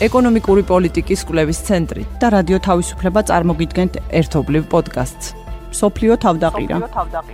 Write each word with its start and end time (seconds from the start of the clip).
ეკონომიკური 0.00 0.62
პოლიტიკის 0.64 1.22
კვლევის 1.28 1.58
ცენტრი 1.66 2.02
და 2.20 2.28
რადიო 2.32 2.58
თავისუფლება 2.64 3.20
წარმოგიდგენთ 3.28 3.98
ერთობლივ 4.20 4.62
პოდკასტს. 4.72 5.26
სოფლიო 5.76 6.14
თავდაყირა. 6.24 6.76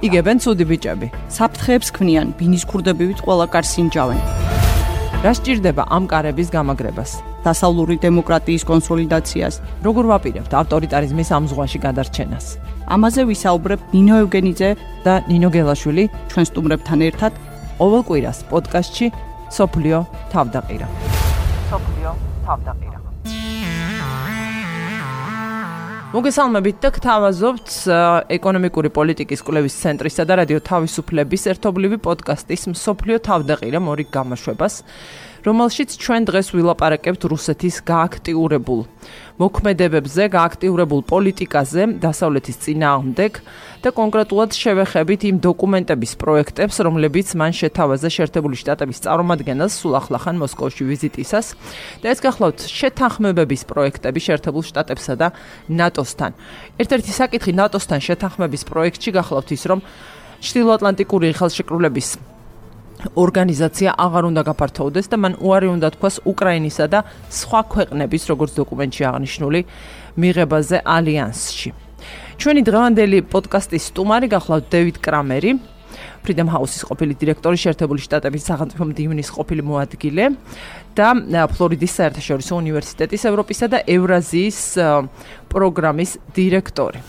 იგებენ 0.03 0.37
ცუდი 0.43 0.65
ბიჭები. 0.71 1.09
საფრთხეებს 1.31 1.89
ქმნიან, 1.95 2.27
ბინის 2.35 2.65
ქურდებივით 2.67 3.23
ყველა 3.23 3.47
კარს 3.55 3.73
ინჯავენ. 3.83 4.21
რა 5.23 5.33
სჭირდება 5.39 5.83
ამ 5.97 6.05
კარების 6.11 6.49
გამაგრებას? 6.51 7.11
დასავლური 7.47 7.97
დემოკრატიის 8.03 8.67
კონსოლიდაციას, 8.67 9.55
როგორ 9.87 10.05
ვაპირებთ 10.11 10.53
ავტორიტარიზმის 10.61 11.29
ამ 11.39 11.45
ზღვაში 11.47 11.79
გადარჩენას? 11.87 12.47
ამაზე 12.91 13.23
ვისაუბრებ 13.31 13.81
ნინო 13.95 14.15
ევგენიძე 14.27 14.71
და 15.07 15.15
ნინო 15.31 15.49
გელაშვილი 15.55 16.05
ჩვენ 16.35 16.45
სტუმრებთან 16.51 16.99
ერთად 17.09 17.33
ყოველ 17.79 18.03
კვირას 18.11 18.39
პოდკასტში 18.51 19.07
სოფლიო 19.55 19.99
თავდაყირა. 20.35 20.87
სოფლიო 21.71 21.96
თავდაყირა. 22.47 22.99
მოგესალმებით 26.17 26.77
და 26.81 26.89
გთავაზობთ 26.97 27.73
ეკონომიკური 28.33 28.89
პოლიტიკის 28.95 29.43
კვლევის 29.45 29.75
ცენტრისა 29.83 30.25
და 30.25 30.39
რადიო 30.41 30.61
თავისუფლების 30.65 31.43
ერთობლივი 31.53 31.99
პოდკასტის 32.07 32.63
სოფლიო 32.73 33.19
თავდაყირა 33.27 33.81
მორიგ 33.85 34.09
გამოშვებას. 34.15 34.75
რომელშიც 35.47 35.95
ჩვენ 36.03 36.23
დღეს 36.27 36.49
ვილაპარაკებთ 36.59 37.23
რუსეთის 37.31 37.77
გააქტიურებულ 37.87 38.81
მოქმედებებზე, 39.37 40.23
გააქტიურებულ 40.33 41.01
პოლიტიკაზე, 41.07 41.83
დასავლეთის 42.03 42.57
წინააღმდეგ 42.65 43.33
და 43.85 43.89
კონკრეტულად 43.95 44.51
შევეხებით 44.59 45.21
იმ 45.31 45.37
დოკუმენტების 45.47 46.13
პროექტებს, 46.19 46.77
რომლებიც 46.83 47.29
მან 47.39 47.53
შეთავაზა 47.61 48.09
შეერთებული 48.17 48.57
შტატების 48.59 49.03
წარმომადგენელს 49.07 49.75
სულ 49.77 49.95
ახლახან 50.01 50.37
მოსკოვში 50.43 50.83
ვიზიტისას 50.91 51.47
და 52.03 52.07
ეს 52.11 52.19
გახლავთ 52.27 52.59
შეთანხმებების 52.67 53.63
პროექტები 53.71 54.21
შეერთებულ 54.27 54.63
შტატებსა 54.67 55.15
და 55.21 55.29
ნატოსთან. 55.69 56.33
ერთ-ერთი 56.81 57.13
საკითხი 57.23 57.53
ნატოსთან 57.61 58.01
შეთანხმების 58.03 58.63
პროექტში 58.67 59.11
გახლავთ 59.15 59.49
ის, 59.53 59.63
რომ 59.71 59.79
ჩრდილოატლანტიკური 60.43 61.27
ხელშეკრულების 61.39 62.36
ორგანიზაცია 63.15 63.91
აღარ 63.95 64.25
უნდა 64.31 64.43
გაფართოვდეს 64.49 65.07
და 65.13 65.17
მან 65.23 65.33
უარი 65.39 65.69
უნდა 65.77 65.89
თქვას 65.95 66.17
უკრაინისა 66.27 66.87
და 66.93 67.01
სხვა 67.31 67.61
ქვეყნების 67.73 68.23
როგორც 68.33 68.51
დოკუმენტში 68.61 69.03
აღნიშნული 69.11 69.61
მიღებაზე 70.17 70.77
ალიანსში. 70.97 71.71
ჩვენი 72.37 72.61
დღევანდელი 72.69 73.19
პოდკასტის 73.33 73.83
სტუმარი 73.91 74.27
გახლავთ 74.35 74.65
დევიდ 74.73 74.97
კრამერი, 75.01 75.51
Freedom 76.27 76.51
House-ის 76.51 76.83
ყოფილი 76.91 77.15
დირექტორი, 77.23 77.57
შეერთებული 77.57 78.01
შტატების 78.03 78.47
სახელმწიფო 78.51 78.85
მდივნის 78.91 79.29
ყოფილი 79.31 79.63
მოადგილე 79.63 80.25
და 80.99 81.09
ფლორიდის 81.55 81.93
საერთაშორისო 81.99 82.53
უნივერსიტეტის 82.59 83.23
ევროპისა 83.31 83.67
და 83.71 83.79
ევრაზიის 83.87 84.61
პროგრამის 85.53 86.11
დირექტორი. 86.35 87.01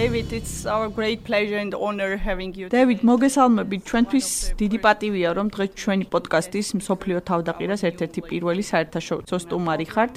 David, 0.00 0.32
it's 0.32 0.64
our 0.64 0.88
great 0.88 1.24
pleasure 1.24 1.58
and 1.58 1.74
honor 1.74 2.16
having 2.16 2.54
you. 2.58 2.66
David, 2.72 3.00
მოგესალმებით. 3.04 3.82
ჩვენთვის 3.90 4.28
დიდი 4.60 4.78
პატივია, 4.84 5.28
რომ 5.36 5.46
დღეს 5.54 5.70
ჩვენი 5.80 6.04
პოდკასტის 6.12 6.68
მსოფლიო 6.80 7.18
თავდაყირას 7.30 7.80
ერთ-ერთი 7.88 8.20
პირველი 8.30 8.64
საერთაშორისო 8.70 9.36
სტუმარი 9.44 9.86
ხართ. 9.92 10.14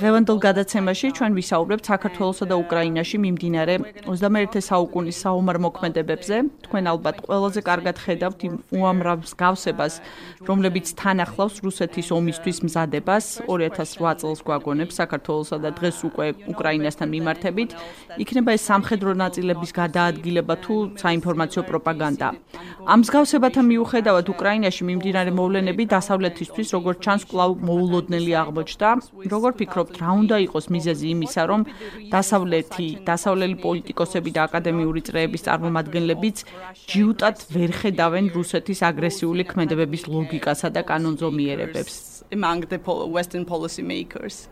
დღევანდელ 0.00 0.38
გადაცემაში 0.46 1.06
ჩვენ 1.18 1.32
ვისაუბრებთ 1.40 1.84
საქართველოსა 1.92 2.44
და 2.48 2.56
უკრაინაში 2.64 3.16
მიმდინარე 3.24 3.74
21 4.08 4.60
საუკუნის 4.70 5.16
საომარ 5.24 5.56
მოქმედებებზე. 5.66 6.36
თქვენ 6.64 6.84
ალბათ 6.92 7.16
ყველაზე 7.28 7.60
კარგად 7.68 7.96
ხედავთ 8.04 8.40
იმ 8.48 8.54
უამრავ 8.80 9.16
მსგავსებას, 9.28 9.94
რომლებიც 10.48 10.86
თან 11.00 11.16
ახლავს 11.26 11.56
რუსეთის 11.66 12.08
ომისთვის 12.16 12.58
მზადებას 12.64 13.26
2008 13.44 14.16
წელს 14.20 14.40
გვაგონებს 14.48 14.94
საქართველოსა 15.02 15.56
და 15.60 15.70
დღეს 15.76 15.98
უკვე 16.08 16.26
უკრაინასთან 16.52 17.08
მიმართებით. 17.12 17.70
იქნება 18.24 18.50
ეს 18.56 18.64
სამხედრო 18.72 19.17
ნაწილების 19.22 19.70
გადაადგილება 19.80 20.54
თუ 20.64 20.74
საინფორმაციო 21.02 21.62
პროპაგანდა. 21.70 22.28
ამ 22.92 22.98
მსგავსებათა 23.02 23.62
მიუხედავად 23.70 24.26
უკრაინაში 24.34 24.82
მიმდინარე 24.88 25.30
მოვლენები 25.38 25.84
დასავლეთისთვის 25.94 26.68
როგორც 26.76 26.98
ჩანს 27.04 27.22
კვლავ 27.30 27.50
მოულოდნელი 27.68 28.32
აღმოჩნდა. 28.42 28.88
როგორ 29.34 29.52
ფიქრობთ, 29.60 29.94
რა 30.02 30.10
უნდა 30.20 30.36
იყოს 30.46 30.66
მიზეზი 30.74 31.06
იმისა, 31.14 31.42
რომ 31.50 31.60
დასავლეთი, 32.14 32.88
დასავლელი 33.10 33.56
პოლიტიკოსები 33.66 34.30
და 34.36 34.40
აკადემიური 34.48 35.00
წრეების 35.08 35.44
წარმომადგენლებიც 35.46 36.36
ჯიუტად 36.90 37.36
ვერ 37.54 37.70
ხედავენ 37.80 38.24
რუსეთის 38.36 38.78
აგრესიული 38.90 39.42
ქმედებების 39.50 40.02
ლოგიკასა 40.14 40.68
და 40.74 40.80
კანონზომიერებებს? 40.90 42.18
among 42.32 42.60
the 42.60 42.78
Western 43.16 43.44
policymakers. 43.44 44.48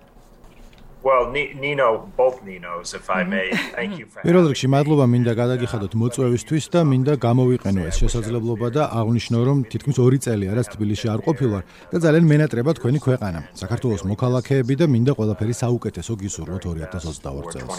Well, 1.07 1.31
Nino, 1.31 2.11
both 2.17 2.43
Ninos, 2.43 2.93
if 2.93 3.09
I 3.09 3.23
may. 3.23 3.49
Thank 3.79 3.93
you 3.99 4.07
for. 4.11 4.19
პირველ 4.27 4.47
რიგში 4.51 4.69
მადლობა 4.75 5.05
მინდა 5.13 5.33
გადაგიხადოთ 5.39 5.93
მოწვევისთვის 6.03 6.65
და 6.75 6.81
მინდა 6.83 7.15
გამოვიყენო 7.23 7.83
ეს 7.91 7.97
შესაძლებლობა 8.03 8.69
და 8.77 8.83
აღვნიშნო 8.99 9.39
რომ 9.49 9.59
თითქმის 9.71 9.97
2 10.03 10.19
წელი 10.27 10.47
არის 10.51 10.67
თბილისში 10.75 11.07
არ 11.15 11.21
ყოფილვარ 11.27 11.63
და 11.93 11.97
ძალიან 12.05 12.25
მენატრება 12.33 12.71
თქვენი 12.79 12.99
ქვეყანა. 13.07 13.39
საქართველოს 13.63 14.03
მოქალაქეები 14.11 14.75
და 14.81 14.87
მინდა 14.95 15.13
ყველაფერი 15.19 15.55
საუკეთესო 15.63 16.13
გისურვოთ 16.23 16.63
2022 16.75 17.55
წელს. 17.55 17.77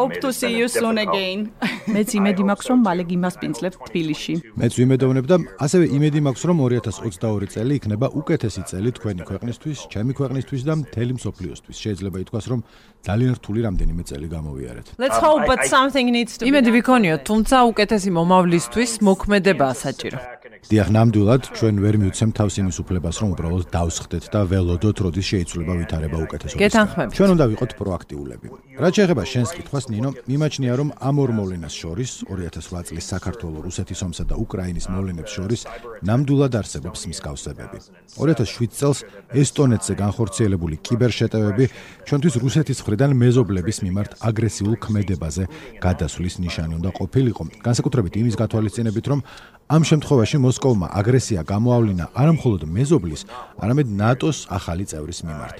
Hope 0.00 0.16
to 0.24 0.32
see 0.32 0.52
you 0.56 0.72
soon 0.72 0.96
again. 0.96 1.52
მეც 1.92 2.08
იმედი 2.18 2.42
მაქვს 2.56 2.66
რომ 2.72 2.78
მალე 2.88 3.04
გიმასპინძლებთ 3.12 3.78
თბილისში. 3.88 4.34
მეც 4.56 4.72
ვიმედოვნებ 4.80 5.26
და 5.28 5.36
ასევე 5.60 5.84
იმედი 5.92 6.18
მაქვს 6.24 6.42
რომ 6.48 6.56
2022 6.72 7.52
წელი 7.52 7.72
იქნება 7.78 8.06
უკეთესი 8.20 8.62
წელი 8.64 8.90
თქვენი 8.96 9.22
ქვეყნისთვის, 9.28 9.78
ჩემი 9.92 10.12
ქვეყნისთვის 10.16 10.62
და 10.68 10.72
მთელი 10.80 11.12
მსოფლიოსთვის. 11.20 11.65
იმისთვის 11.66 11.82
შეიძლება 11.82 12.18
ითქვას 12.22 12.46
რომ 12.46 12.60
ძალიან 13.06 13.32
რთული 13.38 13.60
რამდენიმე 13.66 14.02
წელი 14.06 14.28
გამოვიარეთ. 14.30 14.86
Let's 14.98 15.18
hope 15.18 15.46
but 15.46 15.66
something 15.66 16.06
needs 16.10 16.38
to 16.38 16.46
be. 16.46 16.50
იმედი 16.50 16.70
ვიქონიოთ, 16.78 17.20
თუმცა 17.26 17.56
უკეთესი 17.70 18.10
მომავლისთვის 18.18 18.90
მოქმედებაა 19.02 19.74
საჭირო. 19.74 20.18
დიახ, 20.66 20.88
ნამდვილად 20.90 21.42
ჩვენ 21.54 21.76
ვერ 21.78 21.96
მივცემ 22.02 22.30
თავს 22.34 22.54
იმის 22.58 22.76
უფლებას, 22.82 23.16
რომ 23.22 23.28
უბრალოდ 23.38 23.66
დავსხდეთ 23.70 24.24
და 24.34 24.40
ველოდოთ, 24.50 24.96
როდის 25.06 25.26
შეიცვლება 25.30 25.72
ვითარება 25.78 26.18
უკეთესობა. 26.26 26.58
გეთანხმებით. 26.58 27.14
ჩვენ 27.14 27.30
უნდა 27.38 27.44
ვიყოთ 27.54 27.70
პროაქტიულები. 27.78 28.46
რა 28.82 28.88
შეიძლება 28.90 29.22
შენს 29.30 29.50
კითხვას, 29.56 29.84
ნინო, 29.94 30.10
მიმაჩნია, 30.26 30.72
რომ 30.74 30.88
ამ 30.98 31.16
ორ 31.22 31.30
მოვლენას 31.38 31.74
შორის 31.80 32.10
2008 32.26 32.82
წლის 32.82 33.06
საქართველოს, 33.14 33.62
რუსეთის 33.62 34.00
ომსა 34.06 34.24
და 34.26 34.34
უკრაინის 34.42 34.86
მოვლენებს 34.90 35.30
შორის 35.38 35.60
ნამდვილად 36.02 36.52
არსებობს 36.58 37.00
მსგავსებები. 37.14 37.78
2007 38.18 38.74
წელს 38.74 38.98
ესტონეთზე 39.38 39.92
განხორციელებული 40.02 40.76
კიბერშეტევები 40.82 41.64
ჩვენთვის 42.10 42.34
რუსეთის 42.42 42.78
მხრიდან 42.82 43.10
მეზობლების 43.22 43.76
მიმართ 43.86 44.10
აგრესიულ 44.18 44.74
ქმედებაზე 44.82 45.44
გადასვლის 45.78 46.34
ნიშანი 46.42 46.72
უნდა 46.82 46.90
ყოფილიყო. 46.98 47.42
განსაკუთრებით 47.62 48.12
იმის 48.18 48.34
გათვალისწინებით, 48.34 49.06
რომ 49.14 49.20
ამ 49.66 49.82
შემთხვევაში 49.82 50.38
მოსკოვმა 50.38 50.88
აგრესია 50.94 51.42
გამოავლინა 51.42 52.04
არა 52.14 52.32
მხოლოდ 52.38 52.62
მეზობლის, 52.70 53.22
არამედ 53.58 53.88
ნატოს 53.98 54.38
ახალი 54.46 54.84
წევრის 54.86 55.20
მიმართ. 55.26 55.56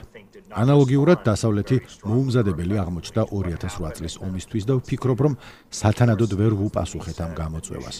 ანალოგიურად 0.62 1.18
დასავლეთი 1.26 1.76
მოუმზადებელი 2.06 2.74
აღმოჩნდა 2.82 3.22
2008 3.34 3.96
წლის 3.98 4.14
ომისთვის 4.22 4.64
და 4.68 4.74
ვფიქრობ, 4.78 5.18
რომ 5.26 5.34
სათანადოდ 5.80 6.30
ვერ 6.38 6.52
ვუპასუხეთ 6.54 7.18
ამ 7.26 7.32
გამოწვევას. 7.34 7.96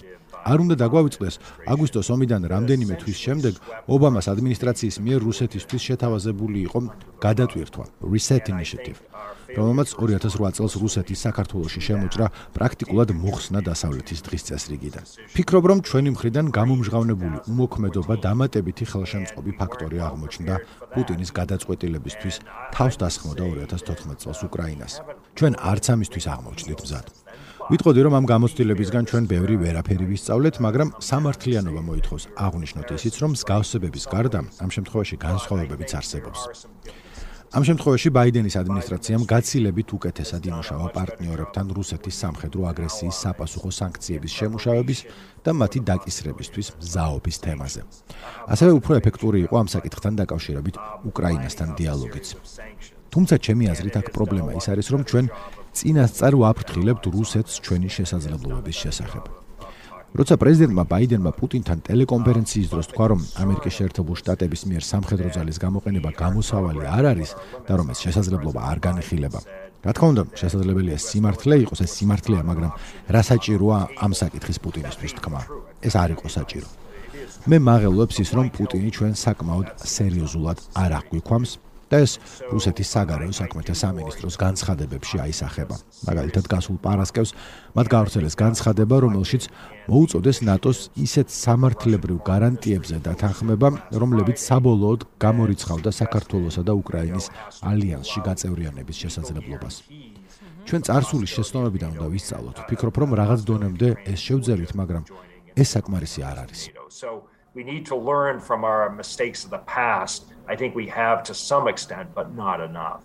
არ 0.50 0.58
უნდა 0.64 0.74
დაგვავიწყდეს 0.82 1.34
აგვისტოს 1.72 2.08
ომიდან 2.14 2.42
რამდენიმე 2.54 2.94
თვის 3.02 3.18
შემდეგ 3.26 3.54
ობამას 3.94 4.26
ადმინისტრაციის 4.34 4.96
მიერ 5.06 5.20
რუსეთისთვის 5.28 5.86
შეთავაზებული 5.88 6.58
იყო 6.66 6.80
გადატვირთვა 7.26 7.84
reset 8.12 8.44
initiative 8.54 8.98
რომელმაც 9.56 9.88
2008 9.96 10.56
წელს 10.58 10.74
რუსეთის 10.82 11.22
საქართველოსში 11.26 11.80
შემოჭრა 11.88 12.26
პრაქტიკულად 12.56 13.08
მოხსნა 13.16 13.60
დასავლეთის 13.68 14.20
დღის 14.26 14.42
წესრიგიდან. 14.48 15.04
ფიქრობ, 15.36 15.64
რომ 15.70 15.78
ჩვენი 15.86 16.10
მხრიდან 16.14 16.46
გამომჟღავნებული 16.58 17.36
უმოქმედობა 17.50 18.15
დამატებითი 18.26 18.84
ხელშემწყობი 18.91 19.53
ფაქტორი 19.60 19.98
აღმოჩნდა 20.09 20.54
პუტინის 20.92 21.30
გადაწყვეტილებისთვის 21.38 22.36
თავს 22.74 22.94
დასხმოდა 23.00 23.44
2014 23.54 24.18
წელს 24.22 24.41
უკრაინას. 24.48 24.92
ჩვენ 25.36 25.53
არც 25.71 25.84
ამისთვის 25.94 26.26
აღმოჩნდით 26.34 26.80
მზად. 26.84 27.25
ვიტყოდი 27.66 28.01
რომ 28.07 28.15
ამ 28.15 28.27
გამოცდილებისგან 28.30 29.04
ჩვენ 29.10 29.24
ბევრი 29.27 29.57
ვერაფერი 29.59 30.07
ვისწავლეთ, 30.07 30.54
მაგრამ 30.63 30.89
სამართლიანობა 31.03 31.83
მოითხოვს 31.83 32.24
აღნიშნოთ 32.47 32.89
ისიც, 32.95 33.15
რომ 33.22 33.30
მსგავსებების 33.34 34.04
გარდა 34.07 34.41
ამ 34.63 34.71
შემთხვევაში 34.71 35.16
განსხვავებებიც 35.18 35.91
არსებობს. 35.98 36.41
ამ 37.57 37.63
შემთხვევაში 37.66 38.09
ბაიდენის 38.15 38.54
ადმინისტრაციამ 38.63 39.22
გაცილებით 39.27 39.89
უკეთესად 39.98 40.42
იმუშავა 40.47 40.86
პარტნიორებთან 40.95 41.66
რუსეთის 41.74 42.15
სამხედრო 42.22 42.60
აგრესიის 42.71 43.16
საპასუხო 43.27 43.71
სანქციების 43.80 44.33
შემუშავების 44.39 44.98
და 45.42 45.51
მათი 45.59 45.78
დაკისრებისთვის 45.91 46.66
მზაობის 46.78 47.36
თემაზე. 47.42 47.80
ასევე 48.47 48.72
უფრო 48.78 48.92
ეფექტური 49.01 49.39
იყო 49.47 49.54
ამ 49.62 49.69
საკითხთან 49.74 50.12
დაკავშირებით 50.22 50.77
უკრაინასთან 51.10 51.69
დიალოგიც. 51.78 52.27
თუმცა 53.10 53.34
ჩემი 53.42 53.65
აზრით 53.72 53.95
აქ 54.01 54.07
პრობლემა 54.15 54.51
ის 54.54 54.66
არის, 54.71 54.86
რომ 54.92 55.03
ჩვენ 55.10 55.27
წინასწარ 55.76 56.34
ვაფრთხილებთ 56.40 57.04
რუსეთს 57.14 57.54
ჩვენი 57.64 57.88
შესაძლებლობების 57.96 58.76
შესახებ. 58.84 59.24
როცა 60.16 60.34
პრეზიდენტმა 60.40 60.82
ბაიდენმა 60.88 61.30
პუტინთან 61.36 61.78
ტელეკონფერენციის 61.86 62.68
დროს 62.72 62.86
თქვა, 62.88 63.06
რომ 63.12 63.20
ამერიკის 63.42 63.76
შეერთებული 63.76 64.16
შტატების 64.16 64.62
მიერ 64.70 64.82
სამხედრო 64.88 65.28
ძალის 65.36 65.60
გამოყენება 65.60 66.10
გამოსავალი 66.16 66.84
არ 66.88 67.04
არის 67.12 67.30
და 67.68 67.72
რომ 67.76 67.86
ეს 67.92 67.98
შესაძლებლობა 68.00 68.60
არ 68.70 68.78
განიხილება. 68.86 69.40
რა 69.84 69.92
თქმა 69.92 70.08
უნდა, 70.12 70.22
შესაძლებელია 70.40 70.96
სიმართლე 70.96 71.56
იყოს, 71.68 71.80
ეს 71.84 71.92
სიმართლეა, 72.00 72.42
მაგრამ 72.48 72.72
რა 73.12 73.22
საჭიროა 73.28 73.78
ამ 74.00 74.12
საკითხის 74.16 74.58
პუტინისთვის 74.64 75.12
თქმა? 75.20 75.40
ეს 75.84 75.94
არ 76.00 76.10
იყო 76.16 76.26
საჭირო. 76.32 76.68
მე 77.46 77.56
მაღელვებს 77.68 78.16
ის, 78.24 78.30
რომ 78.32 78.46
პუტინი 78.56 78.90
ჩვენ 78.96 79.12
საკმაოდ 79.20 79.68
სერიოზულად 79.84 80.58
არ 80.80 80.90
აღვიქვამს 81.00 81.50
და 81.91 81.97
ეს 82.03 82.18
რუსეთის 82.50 82.88
საგარეო 82.94 83.33
საქმეთა 83.36 83.74
სამინისტროს 83.78 84.36
განცხადებებში 84.42 85.16
აისახება. 85.22 85.77
მაგალითად, 86.09 86.44
გასულ 86.50 86.77
პარასკევს 86.83 87.30
მათ 87.77 87.86
გავრცელეს 87.94 88.34
განცხადება, 88.34 88.97
რომელშიც 89.06 89.42
მოუწოდეს 89.86 90.38
ნატოს 90.42 90.78
ისეთ 90.98 91.28
სამართლებრივ 91.30 92.18
გარანტიებზე 92.27 92.97
დათანხმება, 93.06 93.68
რომლებიც 94.03 94.38
საბოლოოდ 94.42 95.00
გამორიცხავდა 95.22 95.91
საქართველოსა 95.94 96.62
და 96.66 96.72
უკრაინის 96.74 97.27
ალიანსში 97.62 98.21
გაწევრიანების 98.27 98.97
შესაძლებლობას. 99.03 99.74
ჩვენ 100.66 100.83
წარსულის 100.83 101.30
შეცდომებიდან 101.30 101.91
უნდა 101.94 102.09
ვისწავლოთ. 102.10 102.56
ვფიქრობ, 102.66 102.94
რომ 102.98 103.10
რაღაც 103.15 103.41
დონემდე 103.47 103.88
ეს 104.10 104.18
შევძელით, 104.27 104.74
მაგრამ 104.74 105.04
ეს 105.54 105.68
საკმარისი 105.78 106.21
არ 106.27 106.36
არის. 106.42 106.60
We 107.56 107.64
need 107.64 107.86
to 107.86 107.97
learn 107.97 108.38
from 108.38 108.64
our 108.64 108.91
mistakes 108.91 109.44
of 109.44 109.50
the 109.50 109.58
past. 109.58 110.26
I 110.47 110.54
think 110.56 110.74
we 110.74 110.86
have 110.88 111.22
to 111.22 111.32
some 111.32 111.68
extent, 111.68 112.10
but 112.14 112.34
not 112.34 112.60
enough. 112.60 113.03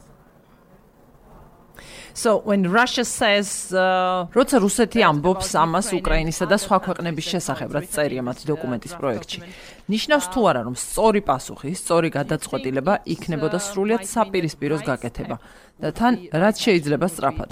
So 2.13 2.43
when 2.43 2.67
Russia 2.67 3.05
says 3.05 3.71
uh, 3.71 4.27
როცა 4.35 4.57
რუსეთი 4.59 4.99
ამბობს 5.07 5.55
ამას 5.55 5.87
უკრაინისა 5.95 6.45
და 6.51 6.57
სხვა 6.59 6.77
ქვეყნების 6.85 7.25
შესახებ, 7.31 7.69
რაც 7.71 7.87
წერია 7.95 8.21
მათ 8.27 8.43
დოკუმენტის 8.51 8.93
პროექტში, 8.99 9.39
ნიშნავს 9.87 10.25
თუ 10.33 10.39
არა 10.51 10.61
რომ 10.67 10.75
სწორი 10.75 11.21
პასუხი, 11.23 11.71
სწორი 11.71 12.09
გადაწყვეტილება 12.11 12.93
იქნებოდა 13.15 13.57
სრულიად 13.59 14.03
საპირისპიროს 14.07 14.81
გაკეთება 14.87 15.35
და 15.81 15.89
თან 15.97 16.13
რაც 16.35 16.55
შეიძლება 16.61 17.07
სწრაფად. 17.09 17.49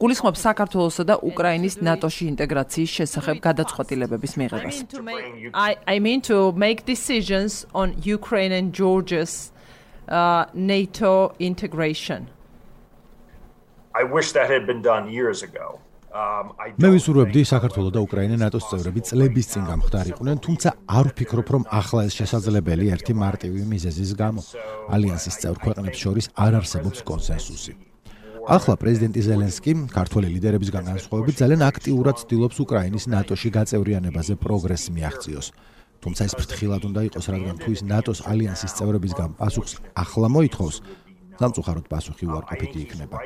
გულისხმობს 0.00 0.40
საქართველოსა 0.48 1.02
და 1.10 1.14
უკრაინის 1.30 1.74
ნატოში 1.86 2.24
ინტეგრაციის 2.34 2.90
შესახებ 2.98 3.36
გადაწყვეტილებების 3.46 4.32
მიღებას. 4.40 4.76
I 5.54 5.70
I 5.86 5.96
mean 5.98 6.20
to 6.30 6.52
make 6.52 6.84
decisions 6.84 7.64
on 7.72 7.94
Ukraine 8.04 8.52
and 8.52 8.74
Georgia's 8.74 9.52
uh, 10.10 10.44
NATO 10.54 11.32
integration. 11.38 12.28
I 13.94 14.04
wish 14.04 14.32
that 14.32 14.48
had 14.50 14.66
been 14.70 14.82
done 14.82 15.10
years 15.10 15.42
ago. 15.42 15.80
მე 16.10 16.88
ვისურვებდი 16.90 17.42
საქართველოს 17.46 17.92
და 17.94 18.00
უკრაინა 18.02 18.36
ნატოს 18.42 18.64
წევრები 18.70 19.00
წლების 19.06 19.46
წინ 19.50 19.62
გამხდარიყვნენ, 19.70 20.36
თუმცა 20.42 20.68
არ 20.90 21.06
ვფიქრობ, 21.14 21.46
რომ 21.54 21.62
ახლა 21.70 22.00
ეს 22.10 22.14
შესაძლებელი 22.18 22.90
ერთი 22.94 23.14
მარტივი 23.14 23.62
მიზეზის 23.70 24.10
გამო 24.18 24.42
ალიანსის 24.90 25.36
წევრ 25.42 25.58
ქვეყნებს 25.62 25.98
შორის 26.02 26.26
არ 26.34 26.52
არსებობს 26.60 26.98
კონსენსუსი. 27.06 27.72
ახლა 28.50 28.74
პრეზიდენტი 28.82 29.20
ზელენსკი 29.28 29.72
ქართული 29.94 30.26
ლიდერებისგან 30.34 30.82
განსხვავებით 30.90 31.34
ძალიან 31.42 31.62
აქტიურად 31.70 32.16
ცდილობს 32.22 32.56
უკრაინის 32.64 33.04
ნატოში 33.14 33.48
გაწევრიანებაზე 33.58 34.34
პროგრესი 34.44 34.90
მიაღწიოს. 34.96 35.46
თუმცა 36.02 36.22
ეს 36.26 36.34
ფრთხილად 36.40 36.82
უნდა 36.90 37.00
იყოს, 37.08 37.26
რადგან 37.30 37.56
თუ 37.62 37.68
ის 37.70 37.80
ნატოს 37.86 38.20
ალიანსის 38.26 38.72
წევრებისგან 38.78 39.30
პასუხს 39.38 39.72
ახლა 39.94 40.28
მოითხოვს, 40.34 40.76
სამწუხაროდ 41.40 41.86
პასუხი 41.88 42.26
უარყოფითი 42.28 42.78
იქნება. 42.84 43.16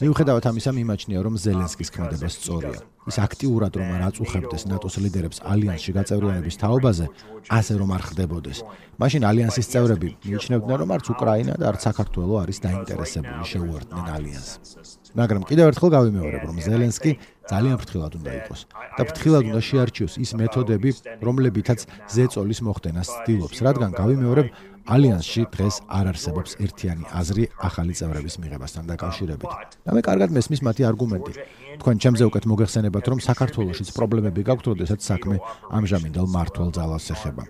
მიუხედავად 0.00 0.44
ამისა, 0.48 0.70
მიმაჩნია, 0.78 1.20
რომ 1.20 1.34
ზელენსკის 1.44 1.92
ქმედება 1.92 2.28
სწორია. 2.32 2.80
ის 3.08 3.16
აქტიურად 3.24 3.72
რომ 3.80 3.88
არ 3.96 4.02
აწუხებდეს 4.08 4.62
ნატოს 4.68 4.96
ლიდერებს 5.00 5.38
ალიანსში 5.40 5.90
გაწევრიანების 5.96 6.56
თაობაზე, 6.60 7.06
ასე 7.48 7.74
რომ 7.80 7.90
არ 7.96 8.02
ხდებოდეს. 8.08 8.58
მაშინ 9.00 9.22
ალიანსის 9.30 9.70
წევრები 9.72 10.08
მიიჩნევდნენ, 10.28 10.78
რომ 10.82 10.90
არც 10.96 11.06
უკრაინა 11.14 11.54
და 11.56 11.64
არც 11.72 11.80
საქართველო 11.88 12.34
არის 12.42 12.58
დაინტერესებული 12.66 13.44
შეუერთდნენ 13.52 14.06
ალიანსს. 14.16 14.68
მაგრამ 15.16 15.42
კიდევ 15.48 15.64
ერთხელ 15.72 15.90
გავიმეორებ, 15.96 16.42
რომ 16.48 16.56
ზელენსკი 16.68 17.12
ძალიან 17.48 17.76
ფრთხილად 17.80 18.12
უნდა 18.20 18.30
იყოს 18.44 18.60
და 18.98 19.02
ფრთხილად 19.08 19.44
უნდა 19.48 19.60
შეარჩიოს 19.68 20.14
ის 20.20 20.30
მეთოდები, 20.36 20.90
რომლებითაც 21.24 21.80
ზეწოლის 22.12 22.60
მოხდენას 22.66 23.08
ცდილობს, 23.08 23.58
რადგან 23.64 23.90
გავიმეორებ, 23.96 24.46
ალიანსში 24.88 25.42
დღეს 25.52 25.76
არ 25.98 26.06
არსებობს 26.12 26.56
ერთიანი 26.64 27.04
აზრი 27.20 27.44
ახალი 27.68 27.92
წევრების 27.98 28.34
მიღებასთან 28.40 28.84
დაკავშირებით. 28.88 29.52
და 29.84 29.90
მე 29.92 30.00
კარგად 30.08 30.30
მესმის 30.32 30.60
მათი 30.64 30.82
არგუმენტი. 30.90 31.32
თქვენ 31.80 31.96
ჩემზე 32.02 32.24
უკეთ 32.30 32.44
მოგეხსენებათ, 32.48 33.04
რომ 33.12 33.18
საქართველოსიც 33.28 33.88
პრობლემები 33.92 34.40
გაქვთ, 34.48 34.64
როდესაც 34.72 35.00
საქმე 35.04 35.36
ამჟამინდელ 35.76 36.26
მართვალ 36.32 36.70
ძალას 36.72 37.06
ეხება. 37.14 37.44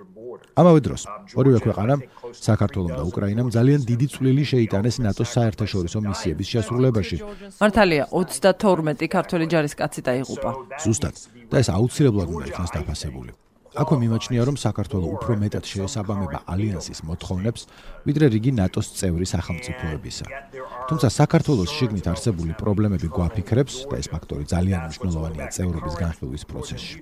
ამავე 0.58 0.80
დროს, 0.82 1.02
ორივე 1.38 1.58
ქვეყანამ, 1.62 2.00
საქართველოს 2.34 2.94
და 2.98 3.02
უკრაინამ 3.06 3.48
ძალიან 3.54 3.80
დიდი 3.86 4.06
წვლილი 4.12 4.44
შეიტანეს 4.52 4.96
ნატოს 5.06 5.30
საერთაშორისო 5.38 5.98
მისიების 6.02 6.48
შესრულებაში. 6.52 7.16
მართალია, 7.62 8.04
32 8.10 9.06
ქართველი 9.06 9.46
ჯარისკაცი 9.46 10.00
დაიღუპა. 10.08 10.50
ზუსტად. 10.82 11.14
და 11.50 11.56
ეს 11.62 11.68
აუცილებლად 11.70 12.28
უნდა 12.34 12.46
იქნას 12.50 12.70
დაფასებული. 12.74 13.30
აქვე 13.76 13.96
მიმაჩნია, 14.00 14.42
რომ 14.48 14.56
საქართველოს 14.56 15.12
უფრო 15.18 15.32
მეტად 15.44 15.64
შეესაბამება 15.68 16.38
ალიანსის 16.48 17.04
მოთხოვნებს, 17.04 17.62
ვიდრე 18.08 18.26
რიგი 18.32 18.52
ნატოს 18.56 18.86
წევრი 18.96 19.26
სახელმწიფოებისა. 19.28 20.24
თუმცა 20.88 21.08
საქართველოს 21.12 21.70
შიგნით 21.76 22.06
არსებული 22.08 22.52
პრობლემები 22.56 23.08
გვაფიქრებს 23.12 23.74
და 23.92 23.94
ეს 24.00 24.08
ფაქტორი 24.08 24.44
ძალიან 24.48 24.80
მნიშვნელოვანია 24.88 25.46
წევრობის 25.52 25.94
განხილვის 26.00 26.44
პროცესში. 26.48 26.96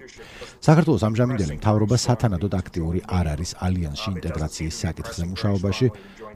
საქართველოს 0.58 1.02
ამჟამინდელი 1.06 1.54
მთავრობა 1.62 1.96
სათანადოდ 2.06 2.52
აქტიური 2.58 3.00
არ 3.06 3.26
არის 3.38 3.50
ალიანსში 3.62 4.08
ინტეგრაციის 4.16 4.74
საკითხზე 4.82 5.22
მუშაობაში 5.30 5.86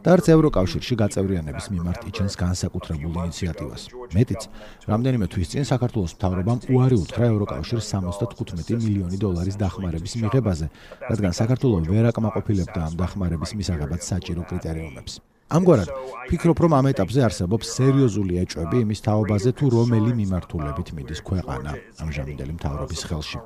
და 0.01 0.15
არც 0.17 0.27
ევროკავშირში 0.33 0.95
გაწევრიანების 0.97 1.67
მიმართ 1.75 2.01
იჩენს 2.11 2.35
განსაკუთრებულ 2.41 3.15
ინიციატივას. 3.21 3.83
მეტიც, 4.17 4.43
რამდენიმე 4.89 5.27
თვის 5.33 5.49
წინ 5.53 5.65
საქართველოს 5.73 6.17
მთავრობამ 6.17 6.59
უარი 6.73 6.97
უთხრა 7.05 7.25
ევროკავშირის 7.33 7.91
75 7.93 8.81
მილიონი 8.81 9.17
დოლარის 9.21 9.61
დახმარების 9.61 10.17
მიღებაზე, 10.25 10.67
რადგან 11.11 11.33
საქართველოს 11.41 11.85
ვერ 11.93 12.05
აკმაყოფილებდა 12.13 12.81
ამ 12.89 12.95
დახმარების 12.97 13.51
მისაღებად 13.61 14.01
საჭირო 14.01 14.43
კრიტერიუმებს. 14.49 15.21
ამგვარად, 15.51 15.89
ფიქრობ, 16.31 16.59
რომ 16.63 16.73
ამ 16.79 16.87
ეტაპზე 16.95 17.21
არსებობს 17.27 17.71
სერიოზული 17.75 18.39
ეჭვები 18.39 18.77
იმის 18.87 19.01
თაობაზე, 19.03 19.51
თუ 19.59 19.67
რომელი 19.75 20.13
მიმართულებით 20.21 20.89
მიდის 20.95 21.21
ქვეყანა 21.27 21.73
ამჟამინდელი 22.07 22.53
მთავრობის 22.55 23.03
ხელში. 23.11 23.39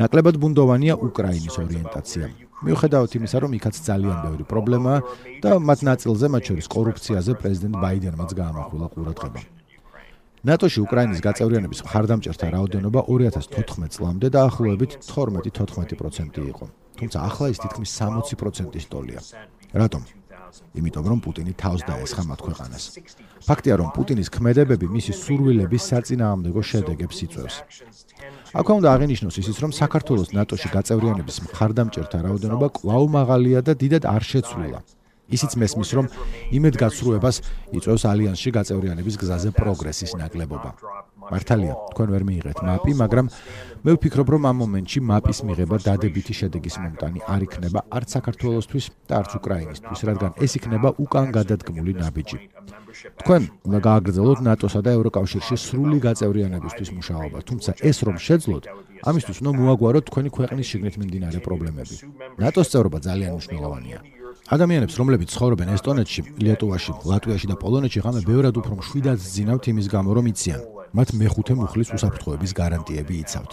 ნაკლებად 0.00 0.34
ბუნდოვანია 0.42 0.94
უკრაინის 1.06 1.54
ორიენტაცია. 1.62 2.26
მიუხედავად 2.66 3.10
იმისა, 3.14 3.36
რომ 3.46 3.52
იქაც 3.56 3.74
ძალიან 3.78 4.18
ბევრი 4.26 4.44
პრობლემაა 4.50 4.98
და 5.42 5.50
მათ 5.70 5.80
ნაწილზე, 5.90 6.26
მათ 6.34 6.42
შორის 6.50 6.66
კორუფციაზე 6.74 7.32
პრეზიდენტ 7.40 7.74
ბაიდენმაც 7.78 8.30
გაამახვილა 8.40 8.86
ყურადღება. 8.94 9.40
ნატოში 10.40 10.80
უკრაინის 10.82 11.20
გაწევრიანების 11.20 11.80
მხარდამჭერთა 11.84 12.46
რაოდენობა 12.56 13.00
2014 13.06 13.92
წლამდე 13.94 14.26
დაახლოებით 14.34 14.92
12-14% 15.04 16.42
იყო. 16.52 16.64
თუმცა 16.98 17.18
ახლა 17.28 17.46
ის 17.52 17.58
თითქმის 17.60 17.90
60%-ის 17.96 18.84
ტოლია. 18.92 19.20
რატომ? 19.72 20.19
იმიტომ 20.78 21.04
რომ 21.10 21.18
პუტინი 21.24 21.52
თავს 21.62 21.80
დაესხა 21.88 22.22
მათ 22.30 22.40
ქვეყანას. 22.46 22.84
ფაქტია, 23.48 23.74
რომ 23.80 23.88
პუტინის 23.96 24.28
ქმედებები 24.34 24.86
მისი 24.96 25.12
სურვილების 25.22 25.82
საწინააღმდეგო 25.90 26.62
შედეგებს 26.70 27.16
იწვევს. 27.24 27.56
აქვე 28.60 28.72
უნდა 28.78 28.88
აღინიშნოს 28.94 29.36
ისიც, 29.42 29.56
რომ 29.62 29.72
საქართველოს 29.80 30.30
ნატოში 30.36 30.68
გაწევრიანების 30.76 31.36
მხარდამჭერთა 31.46 32.18
რაოდენობა 32.26 32.66
კვლავ 32.76 33.04
მაღალია 33.16 33.60
და 33.66 33.72
დიდად 33.82 34.04
არ 34.14 34.22
შეცვლილა. 34.30 34.80
ისიც 35.30 35.52
მესმის, 35.62 35.90
რომ 35.94 36.06
იმედგაცრუებას 36.58 37.36
იწვევს 37.78 38.02
ალიანსში 38.12 38.50
გაწევრიანების 38.50 39.14
გზაზე 39.22 39.50
პროგრესის 39.54 40.18
ნაკლებობა. 40.18 40.70
მართალია, 41.30 41.74
თქვენ 41.94 42.08
ვერ 42.14 42.22
მიიღეთ 42.28 42.58
მაპი, 42.66 42.92
მაგრამ 43.02 43.26
მე 43.84 43.90
ვფიქრობ, 43.96 44.28
რომ 44.34 44.42
ამ 44.50 44.56
მომენტში 44.60 45.00
მაპის 45.10 45.38
მიღება 45.46 45.76
დადებითი 45.86 46.34
შედეგის 46.40 46.76
მომტანი 46.82 47.20
არ 47.32 47.40
იქნება 47.46 47.80
არც 47.96 48.08
საქართველოსთვის 48.16 48.84
და 49.08 49.14
არც 49.20 49.30
უკრაინისთვის, 49.40 50.00
რადგან 50.10 50.30
ეს 50.44 50.52
იქნება 50.58 50.88
უკან 51.04 51.26
გადადგმული 51.38 51.92
ნაბიჯი. 52.02 52.38
თქვენ 53.22 53.42
უნდა 53.66 53.78
გააგრძელოთ 53.88 54.38
ნატოსა 54.46 54.80
და 54.84 54.90
ევროკავშირში 54.98 55.54
სრული 55.66 55.98
გაწევრიანებისთვის 56.06 56.90
მუშაობა, 56.98 57.38
თუმცა 57.48 57.70
ეს 57.90 57.98
რომ 58.06 58.16
შეძლოთ, 58.26 58.64
ამისთვის 59.08 59.36
უნდა 59.40 59.52
მოაგვაროთ 59.60 60.04
თქვენი 60.10 60.28
ქვეყნის 60.36 60.66
შიგნით 60.70 60.94
მიმდინარე 61.00 61.38
პრობლემები. 61.46 61.94
ნატოს 62.42 62.68
წევრობა 62.72 62.98
ძალიან 63.08 63.32
მნიშვნელოვანია. 63.38 64.19
ადამიანებს, 64.50 64.94
რომლებიც 64.98 65.30
ცხოვრობენ 65.30 65.68
ესტონეთში, 65.76 66.22
ლიტვაში, 66.42 66.92
ლატვიაში 67.06 67.46
და 67.46 67.56
პოლონეთში, 67.62 68.00
ღამე 68.02 68.20
ბევრად 68.26 68.56
უფრო 68.58 68.82
მშვიდად 68.82 69.18
ძინავთ 69.22 69.64
იმის 69.70 69.86
გამო, 69.94 70.10
რომ 70.18 70.26
იციან, 70.26 70.60
მათ 70.90 71.08
მეხუთე 71.20 71.54
მუხლის 71.54 71.92
უსაფრთხოების 71.94 72.52
გარანტიები 72.58 73.14
იცავთ. 73.22 73.52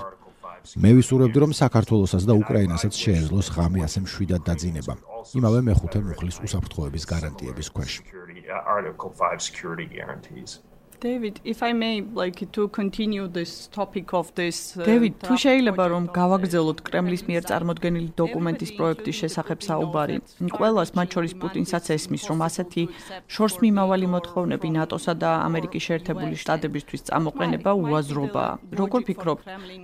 მე 0.81 0.91
ვისურვებდი, 0.97 1.37
რომ 1.37 1.51
საქართველოსაც 1.53 2.23
და 2.25 2.33
უკრაინასაც 2.33 2.93
შეეძლოს 2.97 3.47
ღამე 3.53 3.85
ასე 3.85 3.99
მშვიდად 4.09 4.41
დაძინება. 4.41 4.93
იმავე 5.37 5.59
მეხუთე 5.69 5.99
მუხლის 6.01 6.37
უსაფრთხოების 6.43 7.03
გარანტიების 7.13 7.67
ქვეშ. 7.77 7.93
David, 10.99 11.39
if 11.43 11.61
I 11.61 11.73
may 11.73 12.01
like 12.01 12.51
to 12.51 12.67
continue 12.69 13.27
this 13.27 13.67
topic 13.67 14.13
of 14.13 14.33
this 14.33 14.73
David, 14.73 15.13
თუ 15.21 15.35
შეიძლება 15.43 15.83
რომ 15.93 16.03
გავაგრძელოთ 16.09 16.79
კრემლის 16.87 17.21
მიერ 17.29 17.43
წარმოქმნილი 17.49 18.09
დოკუმენტის 18.21 18.71
პროექტის 18.77 19.15
შესახებ 19.21 19.59
საუბარი. 19.67 20.15
ყველას 20.57 20.89
მათ 20.97 21.07
შორის 21.13 21.33
პუტინსაც 21.41 21.85
ესმის, 21.95 22.23
რომ 22.29 22.39
ასეთი 22.47 22.83
შორს 23.29 23.55
მიმავალი 23.61 24.07
მოთხოვნები 24.15 24.67
ნატოსა 24.77 25.13
და 25.21 25.31
ამერიკის 25.47 25.85
შეერთებული 25.87 26.35
შტატებისთვის 26.41 27.05
წამოყენება 27.09 27.71
უაზრობაა. 27.77 28.53
როგორ 28.81 29.01
ფიქრობ, 29.09 29.37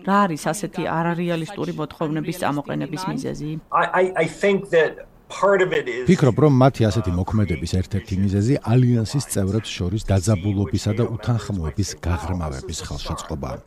რა 0.09 0.17
არის 0.25 0.43
ასეთი 0.53 0.83
არარეალისტური 0.97 1.73
მოთხოვნების 1.77 2.39
წამოყენების 2.41 3.03
მიზეზი? 3.11 3.51
I 3.69 3.85
I 4.01 4.03
I 4.23 4.27
think 4.41 4.59
that 4.73 5.12
ფიქრობ, 6.07 6.37
რომ 6.43 6.53
მათი 6.63 6.81
ასეთი 6.89 7.11
მოქმედების 7.19 7.71
ერთ-ერთი 7.79 8.13
მიზეზი 8.23 8.55
ალიანსის 8.73 9.25
წევრებს 9.33 9.69
შორის 9.77 10.05
დაძაბულობისა 10.09 10.91
და 10.99 11.03
უთანხმოების 11.15 11.89
გაღრმავების 12.05 12.79
ხელშეწყობაა. 12.87 13.57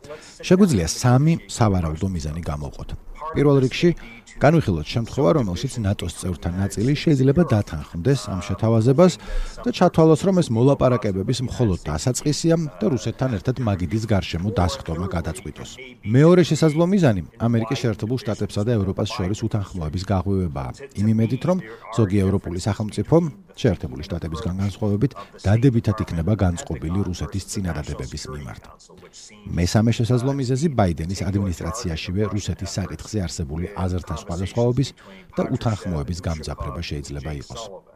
შეგვიძლია 0.47 0.87
სამი 0.87 1.33
სავარაუდო 1.57 2.07
მიზანი 2.15 2.41
გამოვყოთ. 2.49 2.89
პირველ 3.35 3.57
რიგში 3.65 3.89
განვიხილოთ 4.37 4.87
შემთხვევა, 4.93 5.31
რომელშიც 5.39 5.73
ნატოს 5.81 6.13
წევრთა 6.21 6.49
ნაწილი 6.61 6.93
შეიძლება 6.93 7.43
დათანხმდეს 7.49 8.21
ამ 8.29 8.39
შეთავაზებას 8.45 9.13
და 9.65 9.69
ჩათვალოს, 9.77 10.21
რომ 10.27 10.35
ეს 10.41 10.47
მოლაპარაკებების 10.53 11.39
მხოლოდ 11.49 11.79
დასაწყისია 11.89 12.55
და 12.77 12.85
რუსეთთან 12.93 13.29
ერთად 13.37 13.55
მაგიდის 13.65 14.03
გარშემო 14.13 14.49
დასხდომა 14.53 15.07
გადაწყვიტოს. 15.15 15.69
მეორე 16.05 16.41
შესაძლო 16.49 16.85
მიზანი 16.93 17.21
ამერიკის 17.41 17.81
შეერთებულ 17.81 18.17
შტატებსა 18.21 18.61
და 18.61 18.71
ევროპას 18.77 19.09
შორის 19.17 19.39
უთანხმოების 19.41 20.03
გაღვივებაა. 20.05 20.71
იმ 21.01 21.05
იმედით, 21.13 21.41
რომ 21.49 21.57
ზოგი 21.97 22.17
ევროპული 22.25 22.59
სახელმწიფო 22.61 23.15
შეერთებული 23.61 24.05
შტატებისგან 24.07 24.55
განსხვავებით 24.63 25.11
დადებითად 25.45 25.97
იქნება 26.05 26.33
განწყობილი 26.43 26.99
რუსეთის 27.09 27.43
წინადადებების 27.51 28.23
მიმართ. 28.33 28.63
მესამე 29.59 29.91
შესაძლო 29.97 30.31
მიზეზი 30.39 30.67
ბაიდენის 30.77 31.21
ადმინისტრაციაშივე 31.29 32.23
რუსეთის 32.33 32.69
საკითხზე 32.77 33.17
არსებული 33.27 33.65
აზრთა 33.73 34.15
სხვადასხვაობის 34.23 34.89
და 35.37 35.43
უთანხმოების 35.55 36.19
გამძაფრება 36.27 36.81
შეიძლება 36.89 37.31
იყოს. 37.41 37.86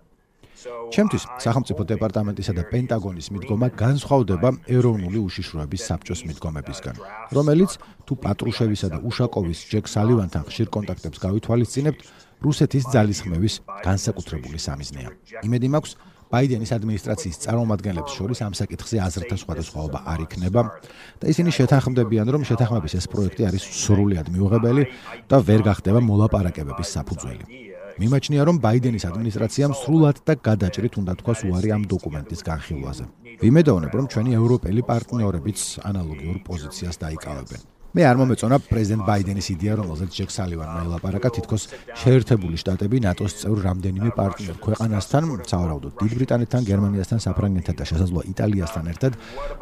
ჩემთვის 0.96 1.24
სახელმწიფო 1.42 1.82
დეპარტამენტისა 1.92 2.54
და 2.58 2.64
პენტაგონის 2.72 3.28
მიდგომა 3.34 3.68
განსხვავდება 3.82 4.50
ეროვნული 4.78 5.20
უშიშროების 5.26 5.82
საბჭოს 5.90 6.22
მიდგომებისგან, 6.30 6.96
რომელიც 7.38 7.72
თუ 8.06 8.14
პატრუშევისა 8.26 8.88
და 8.94 8.98
უშაკოვის 9.10 9.60
ჯეკ 9.72 9.86
სალივანთან 9.90 10.44
ხშირ 10.50 10.68
კონტაქტებს 10.76 11.18
გავითვალისწინებთ, 11.26 12.00
რუსეთის 12.42 12.84
ძალისხმევის 12.94 13.54
განსაკუთრებული 13.86 14.58
სამიზნეა. 14.58 15.10
იმედი 15.46 15.68
მაქვს, 15.74 15.94
ბაიდენის 16.32 16.72
ადმინისტრაციის 16.78 17.42
წარმომადგენლებს 17.44 18.16
შორის 18.16 18.40
ამ 18.46 18.54
საკითხზე 18.56 19.02
აზრთა 19.04 19.36
სხვადასხვაობა 19.44 20.00
არ 20.08 20.20
იქნება 20.26 20.62
და 21.20 21.26
ისინი 21.28 21.52
შეთანხმდებიან, 21.52 22.28
რომ 22.32 22.48
შეთანხმების 22.48 22.96
ეს 23.04 23.06
პროექტი 23.12 23.44
არის 23.52 23.64
სრულად 23.84 24.32
მიუღებელი 24.32 24.84
და 25.28 25.38
ვერ 25.44 25.62
გახდება 25.68 26.00
მოლაპარაკებების 26.00 26.88
საფუძველი. 26.96 27.71
მიმაჩნია, 28.02 28.42
რომ 28.50 28.58
ბაიდენის 28.66 29.08
ადმინისტრაციამ 29.10 29.74
სრულად 29.82 30.18
და 30.28 30.34
გადაჭრით 30.48 30.94
უნდა 31.02 31.14
თქვას 31.22 31.40
უარი 31.50 31.70
ამ 31.76 31.84
დოკუმენტის 31.94 32.42
განხილვაზე. 32.50 33.06
ვიმედოვნებ, 33.42 33.94
რომ 33.98 34.06
ჩვენი 34.12 34.32
ევროპელი 34.42 34.82
პარტნიორებიც 34.92 35.60
ანალოგიურ 35.90 36.38
პოზიციას 36.50 36.96
დაიკავებენ. 37.04 37.62
მე 37.92 38.04
არ 38.08 38.20
მომეწონა 38.22 38.58
პრეზიდენტ 38.72 39.04
ბაიდენის 39.04 39.48
იდეა, 39.52 39.74
რომელზეც 39.82 40.12
ჯეკ 40.16 40.30
სალივანმა 40.32 40.80
ელაპარაკა 40.88 41.30
თითქოს 41.36 41.64
შეერთებული 42.00 42.56
შტატები 42.62 42.98
ნატოს 43.04 43.36
წევრ 43.42 43.60
რამდენიმე 43.68 44.10
პარტნიორ 44.16 44.58
ქვეყანასთან, 44.64 45.24
სავარაუდოდ 45.52 45.94
დიდ 46.00 46.12
ბრიტანეთთან, 46.20 46.62
გერმანიასთან, 46.72 47.20
საფრანგეთთან 47.28 47.76
და 47.76 47.86
შესაძლოა 47.92 48.24
იტალიასთან 48.32 48.86
ერთად 48.96 49.12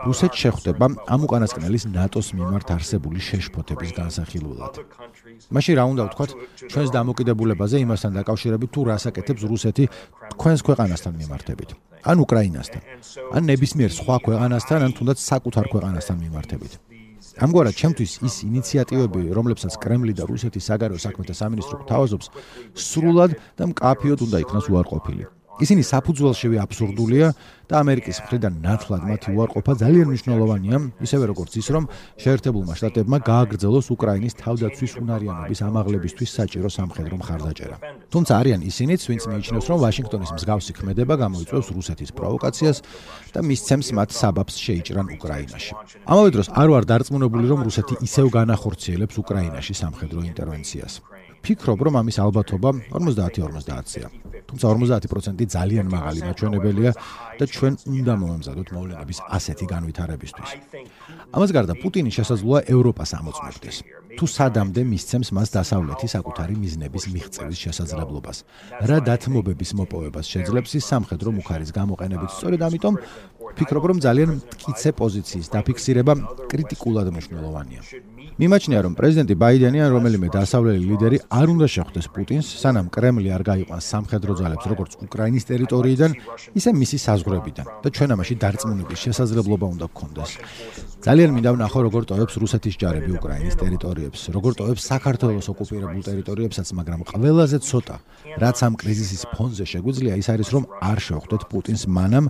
რუსეთს 0.06 0.38
შეხვდება 0.46 0.86
ამ 1.10 1.22
უკანასკნელის 1.26 1.84
ნატოს 1.90 2.28
მიმართ 2.38 2.68
არსებული 2.78 3.18
შეშფოთების 3.18 3.92
განსახილველად. 3.98 4.74
მაშინ 5.48 5.74
რა 5.80 5.84
უნდა 5.92 6.04
ვთქვათ 6.10 6.32
ჩვენს 6.72 6.90
დამოკიდებულებაზე 6.98 7.78
იმასთან 7.86 8.12
დაკავშირებით 8.20 8.70
თუ 8.76 8.82
რასაკეთებს 8.92 9.44
რუსეთი 9.52 9.86
თქვენს 10.34 10.62
ქვეყანასთან 10.68 11.14
მიმართებით? 11.22 11.70
ან 12.04 12.18
უკრაინასთან? 12.24 12.82
ან 13.36 13.42
ნებისმიერ 13.52 13.92
სხვა 14.00 14.16
ქვეყანასთან, 14.26 14.80
ან 14.88 14.92
თუნდაც 14.98 15.18
საკუთარ 15.20 15.66
ქვეყანასთან 15.74 16.18
მიმართებით? 16.24 16.74
ამგვარად 17.40 17.76
ჩემთვის 17.76 18.12
ის 18.28 18.36
ინიციატივები, 18.44 19.22
რომლებსაც 19.32 19.74
კრემლი 19.80 20.14
და 20.16 20.24
რუსეთის 20.28 20.68
საგარეო 20.70 21.00
საქმეთა 21.00 21.34
სამინისტრო 21.40 21.78
თავაზობს, 21.88 22.28
სრულად 22.76 23.32
და 23.56 23.64
მკაფიოდ 23.72 24.20
უნდა 24.28 24.38
იქნას 24.44 24.66
უარყოფილი. 24.72 25.24
ისინი 25.60 25.84
საფუძველშივე 25.84 26.58
აბსურდულია 26.64 27.28
და 27.70 27.74
ამერიკის 27.84 28.18
მხრიდან 28.24 28.54
ნათლად 28.64 29.04
მათი 29.06 29.30
უარყოფა 29.36 29.74
ძალიან 29.84 30.08
მნიშვნელოვანია, 30.10 30.78
ისევე 31.06 31.26
როგორც 31.30 31.52
ის, 31.60 31.68
რომ 31.76 31.84
შეერთებულმა 32.24 32.74
შტატებმა 32.80 33.18
გააგრძელოს 33.30 33.88
უკრაინის 33.94 34.38
თავდაცვის 34.40 34.94
უნარიანობის 35.04 35.60
ამაღლებისთვის 35.70 36.30
საჭირო 36.40 36.70
სამხედრო 36.72 37.16
მხარდაჭერა. 37.22 37.76
თუმცა 38.10 38.34
არიან 38.40 38.62
ისინიც, 38.72 39.02
ვინც 39.06 39.24
მიიჩნევს, 39.30 39.68
რომ 39.70 39.78
ვაშინგტონის 39.84 40.32
მსგავსი 40.40 40.72
ქმედება 40.80 41.14
გამოიწვევს 41.24 41.68
რუსეთის 41.78 42.12
პროვოკაციას 42.18 42.78
და 43.36 43.40
მისცემს 43.44 43.88
მათ 43.94 44.10
საბაბს 44.16 44.56
შეიჭრან 44.66 45.08
უკრაინაში. 45.20 45.72
ამავე 46.10 46.30
დროს 46.34 46.48
არ 46.56 46.68
ვარ 46.74 46.84
დარწმუნებული, 46.90 47.46
რომ 47.52 47.60
რუსეთი 47.68 47.94
ისევ 48.08 48.26
განახორციელებს 48.34 49.16
უკრაინაში 49.22 49.74
სამხედრო 49.76 50.20
ინტერვენციას. 50.32 50.94
ფიქრობ, 51.44 51.80
რომ 51.86 51.94
ამის 52.02 52.18
ალბათობა 52.20 52.70
50-50-ია. 52.92 54.29
თუმცა 54.50 54.66
50% 54.74 55.46
ძალიან 55.56 55.86
მაღალი 55.96 56.20
ნაჩვენებელია 56.28 56.92
და 57.40 57.46
ჩვენ 57.56 57.74
უნდა 57.86 58.14
მომამზადოთ 58.22 58.68
მოვლენების 58.76 59.20
ასეთი 59.38 59.66
განვითარებისთვის. 59.74 60.50
ამას 61.36 61.50
გარდა 61.56 61.74
პუტინი 61.82 62.12
შესაძლოა 62.18 62.60
ევროპას 62.74 63.10
ამოწმებდეს. 63.20 63.78
თუ 64.18 64.26
სადამდე 64.26 64.82
მისცემს 64.92 65.30
მას 65.38 65.50
დასავლეთის 65.54 66.12
საკუთარი 66.18 66.56
მიზნების 66.64 67.04
მიღწევის 67.14 67.60
შესაძლებლობას. 67.66 68.38
რა 68.90 68.98
დათმობების 69.10 69.72
მოპოვებას 69.80 70.26
შეძლებს 70.34 70.72
ის 70.80 70.84
სამხედრო 70.92 71.30
მუხარის 71.38 71.72
გამოყენებით. 71.80 72.30
სწორედ 72.38 72.62
ამიტომ 72.68 72.94
ვფიქრობ, 73.54 73.84
რომ 73.90 73.98
ძალიან 74.06 74.30
მტკიცე 74.40 74.90
პოზიციის 75.02 75.48
დაფიქსირება 75.54 76.14
კრიტიკულად 76.52 77.08
მნიშვნელოვანია. 77.16 77.82
მიმაჩნია, 78.40 78.80
რომ 78.88 78.94
პრეზიდენტი 78.96 79.36
ბაიდენი 79.36 79.80
ან 79.84 79.90
რომელიმე 79.92 80.28
დასავლელი 80.32 80.80
ლიდერი 80.80 81.18
არ 81.28 81.48
უნდა 81.54 81.68
შეხვდეს 81.76 82.08
პუტინს, 82.16 82.48
სანამ 82.64 82.88
კრემლი 82.88 83.30
არ 83.36 83.44
გაიყვანს 83.44 83.86
სამხედრო 83.92 84.32
ძალებს 84.40 84.66
როგორც 84.72 84.92
უკრაინის 85.04 85.44
ტერიტორიიდან, 85.52 86.12
ისე 86.56 86.70
მისი 86.72 86.98
საზღვრებიდან 87.04 87.68
და 87.84 87.88
ჩვენ 87.96 88.10
ამაში 88.16 88.34
დარწმუნების 88.40 89.00
შესაძლებლობა 89.06 89.66
უნდა 89.76 89.86
გქონდეს. 89.92 90.32
ძალიან 91.04 91.30
მინდა 91.36 91.52
ვნახო, 91.56 91.80
როგორ 91.88 92.02
ტოვებს 92.12 92.36
რუსეთის 92.40 92.76
ჯარები 92.80 93.12
უკრაინის 93.20 93.56
ტერიტორიებს, 93.60 94.20
როგორ 94.36 94.52
ტოვებს 94.60 94.84
საქართველოს 94.88 95.48
ოკუპირებულ 95.52 96.02
ტერიტორიებსაც, 96.08 96.68
მაგრამ 96.80 97.02
ყველაზე 97.12 97.58
ცოტა, 97.60 97.96
რაც 98.40 98.58
ამ 98.64 98.74
კრიზისის 98.80 99.24
ფონზე 99.36 99.66
შეგვიძლია, 99.68 100.14
ის 100.16 100.28
არის 100.32 100.48
რომ 100.56 100.64
არ 100.80 101.00
შევხვდეთ 101.08 101.44
პუტინს 101.52 101.84
მანამ, 101.88 102.26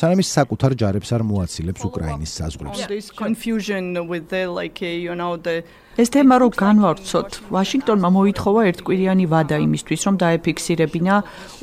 სანამ 0.00 0.20
ის 0.24 0.28
საკუთარ 0.36 0.72
ჯარებს 0.80 1.10
არ 1.12 1.22
მოაცილებს 1.28 1.82
უკრაინის 1.88 2.32
საზღვრებს. 2.38 2.78
ეს 5.92 6.08
თემა 6.08 6.36
რო 6.40 6.48
განვავრცოთ, 6.56 7.30
ვაშინგტონმა 7.52 8.08
მოითხოვა 8.16 8.60
ერთკვირიანი 8.72 9.24
ვადა 9.28 9.56
იმისთვის, 9.60 10.00
რომ 10.08 10.14
დაეფიქსირებინა 10.24 11.14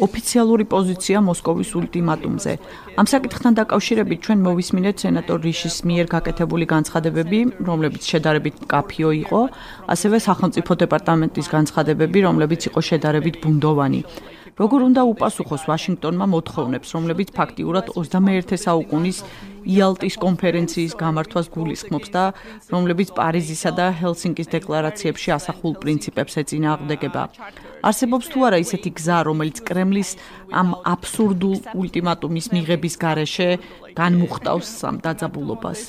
ოფიციალური 0.06 0.66
პოზიცია 0.70 1.18
მოსკოვის 1.26 1.70
ულტიმატუმზე. 1.82 2.54
ამ 3.02 3.06
საკითხთან 3.10 3.54
დაკავშირებით 3.58 4.20
ჩვენ 4.26 4.40
მოვისმინეთ 4.46 4.96
სენატორ 5.02 5.38
რიშის 5.50 5.78
მიერ 5.90 6.06
გაკეთებული 6.14 6.66
განცხადებები, 6.70 7.40
რომლებიც 7.66 8.04
შედარებით 8.06 8.56
კაფიო 8.70 9.10
იყო, 9.26 9.42
ასევე 9.94 10.18
სახელმწიფო 10.30 10.72
დეპარტამენტის 10.84 11.48
განცხადებები, 11.50 12.18
რომლებიც 12.30 12.62
იყო 12.70 12.80
შედარებით 12.90 13.36
ბუნდოვანი. 13.42 14.02
როგორ 14.58 14.80
უნდა 14.90 15.02
უპასუხოს 15.14 15.64
ვაშინგტონმა 15.70 16.26
მოთხოვნებს, 16.34 16.90
რომლებიც 16.96 17.30
ფაქტიურად 17.38 17.86
21-ე 17.94 18.58
საუკუნის 18.66 19.18
იალტის 19.70 20.16
კონფერენციის 20.24 20.94
გამართვას 20.98 21.48
გულისხმობს 21.54 22.10
და 22.16 22.24
რომლებიც 22.74 23.14
პარიზისა 23.20 23.72
და 23.76 23.88
ჰელსინკის 24.00 24.52
დეკლარაციებში 24.56 25.30
ასახულ 25.36 25.74
პრინციპებს 25.84 26.40
ეწინააღმდეგება. 26.42 27.24
არსებობს 27.84 28.26
თუ 28.32 28.40
არა 28.48 28.58
ისეთი 28.66 28.90
გზა, 28.98 29.18
რომელიც 29.30 29.58
კრემლის 29.68 30.10
ამ 30.50 30.74
აბსურდულ 30.94 31.58
ულტიმატუმის 31.76 32.48
მიღების 32.56 32.96
გარეშე 33.04 33.50
განმუხტავს 34.00 34.70
ამ 34.90 34.96
დაძაბულობას? 35.04 35.80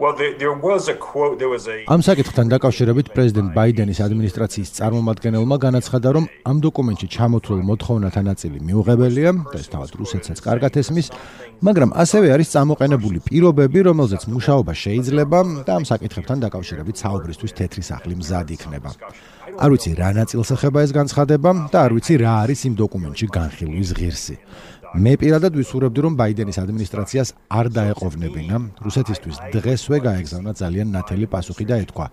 Ამ 0.00 2.00
საკითხთან 2.00 2.48
დაკავშირებით 2.48 3.10
პრეზიდენტ 3.12 3.48
ბაიდენის 3.52 3.98
ადმინისტრაციის 4.00 4.70
წარმომადგენელმა 4.78 5.56
განაცხადა 5.60 6.08
რომ 6.16 6.24
ამ 6.48 6.56
დოკუმენტში 6.64 7.06
ჩამოთვლილ 7.16 7.60
მოთხოვნათა 7.68 8.22
ნაწილი 8.30 8.58
მიუღებელია 8.64 9.30
და 9.52 9.60
ეს 9.60 9.68
თავად 9.68 9.92
რუსეთსაც 10.00 10.40
კარგად 10.40 10.72
ესმის 10.80 11.12
მაგრამ 11.60 11.92
ასევე 11.92 12.32
არის 12.32 12.52
წამოყენებული 12.54 13.18
პირობები 13.28 13.80
რომელზეც 13.92 14.24
მუშაობა 14.32 14.72
შეიძლება 14.72 15.38
და 15.68 15.72
ამ 15.76 15.84
საკითხებთან 15.92 16.38
დაკავშირებით 16.48 16.96
საუბრისთვის 17.04 17.56
თეთრი 17.60 17.82
სახლი 17.84 18.14
მზად 18.16 18.48
იქნება. 18.56 18.90
არ 19.60 19.68
ვიცი 19.74 19.90
რა 20.00 20.10
ნაწილს 20.16 20.50
ეხება 20.56 20.78
ეს 20.86 20.92
განცხადება 20.96 21.50
და 21.68 21.78
არ 21.84 21.92
ვიცი 21.96 22.14
რა 22.24 22.32
არის 22.48 22.60
იმ 22.70 22.74
დოკუმენტში 22.80 23.26
განხილვის 23.36 23.90
ღირსი 23.98 24.36
მე 24.90 25.12
პირადად 25.22 25.54
ვისურვებდი 25.54 26.02
რომ 26.02 26.14
ბაიდენის 26.18 26.56
ადმინისტრაციას 26.58 27.28
არ 27.46 27.66
დაეყოვნებინა. 27.70 28.56
რუსეთისთვის 28.82 29.36
დღესვე 29.54 29.98
გაეგზავნა 30.02 30.50
ძალიან 30.50 30.88
ნათელი 30.90 31.26
პასუხი 31.30 31.64
და 31.70 31.76
ეთქვა. 31.86 32.06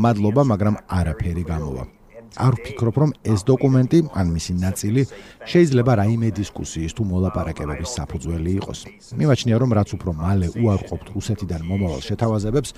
მადლობა 0.00 0.42
მაგრამ 0.52 0.74
არაფერი 0.88 1.44
გამოვა. 1.44 1.84
არ 2.32 2.52
ვფიქრობ 2.56 2.96
რომ 2.96 3.10
ეს 3.28 3.44
დოკუმენტი 3.44 3.98
ან 4.16 4.26
მისი 4.32 4.52
ნაწილი 4.64 5.02
შეიძლება 5.44 5.92
რაიმე 6.00 6.28
დისკუსიის 6.32 6.92
თუ 6.96 7.02
მოლაპარაკებების 7.12 7.90
საფუძველი 8.00 8.50
იყოს. 8.56 8.78
მიმაჩნია 9.20 9.56
რომ 9.60 9.70
რაც 9.76 9.88
უფრო 9.92 10.10
მალე 10.16 10.48
უარყოფთ 10.56 11.06
რუსეთიდან 11.12 11.60
მომავალ 11.68 12.00
შეთავაზებებს 12.00 12.70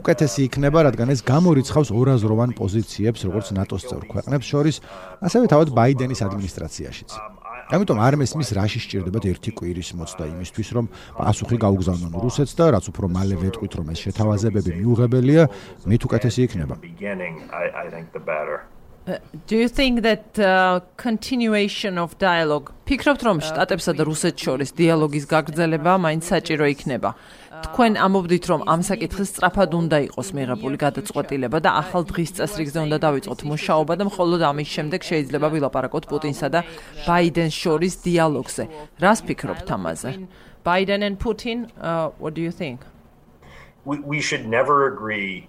უკეთესი 0.00 0.40
იქნება 0.48 0.78
რადგან 0.88 1.08
ეს 1.12 1.20
გამორიცხავს 1.20 1.92
ორაზროვან 1.92 2.50
პოზიციებს 2.56 3.20
როგორც 3.28 3.46
ნატოს 3.52 3.82
წევრ 3.84 4.04
ქვეყნებს 4.08 4.46
შორის 4.48 4.76
ასევე 5.20 5.44
თავად 5.52 5.68
ბაიდენის 5.76 6.24
ადმინისტრაციაშიც 6.24 7.33
ამიტომ 7.72 7.98
არ 8.04 8.14
მესმის 8.20 8.50
რაში 8.58 8.80
სჭირდებათ 8.84 9.24
ერთი 9.32 9.50
კვირის 9.56 9.90
მოცდა 9.96 10.24
იმისთვის 10.34 10.68
რომ 10.76 10.86
პასუხი 11.16 11.56
გაუგზავნონ 11.64 12.14
რუსეთს 12.24 12.52
და 12.60 12.64
რაც 12.76 12.84
უფრო 12.92 13.06
მალე 13.16 13.36
ვეტყვით 13.40 13.72
რომ 13.80 13.86
ეს 13.94 13.98
შეთავაზებები 14.04 14.70
მიუღებელია 14.84 15.42
მით 15.88 16.02
უკეთესი 16.04 16.40
იქნება 16.44 16.74
Do 19.46 19.56
you 19.56 19.68
think 19.68 20.00
that 20.00 20.38
uh, 20.38 20.80
continuation 20.96 21.98
of 22.00 22.16
dialogue 22.16 22.72
ფიქრობთ 22.88 23.20
რომ 23.28 23.40
შტატებსა 23.44 23.92
და 24.00 24.02
რუსეთს 24.08 24.40
შორის 24.44 24.70
დიალოგის 24.80 25.24
გაგრძელება 25.28 25.92
მაინც 26.00 26.24
საჭირო 26.24 26.64
იქნება? 26.72 27.10
თქვენ 27.62 27.92
ამობდით 28.06 28.44
რომ 28.50 28.60
ამ 28.66 28.80
საკითხის 28.88 29.28
სწრაფად 29.30 29.70
უნდა 29.78 29.98
იყოს 30.08 30.28
მიღებული 30.34 30.76
გადაწყვეტილება 30.84 31.58
და 31.62 31.70
ახალ 31.82 32.02
დღის 32.10 32.30
წესრიგზე 32.38 32.78
უნდა 32.86 32.98
დავიწყოთ 33.06 33.40
მუშაობა 33.50 33.94
და 34.00 34.04
მხოლოდ 34.10 34.40
ამის 34.50 34.68
შემდეგ 34.74 35.00
შეიძლება 35.10 35.46
ვილაპარაკოთ 35.54 36.04
პუტინსა 36.10 36.48
და 36.54 36.60
ბაიდენს 37.06 37.54
შორის 37.54 37.94
დიალოგზე. 38.06 38.64
რას 39.04 39.20
ფიქრობთ 39.26 39.68
ამაზე? 39.76 40.10
Biden 40.64 41.00
and 41.06 41.16
Putin, 41.20 41.68
uh, 41.78 42.08
what 42.18 42.32
do 42.34 42.40
you 42.40 42.50
think? 42.50 42.78
We 43.84 44.00
we 44.12 44.18
should 44.26 44.44
never 44.48 44.76
agree 44.92 45.46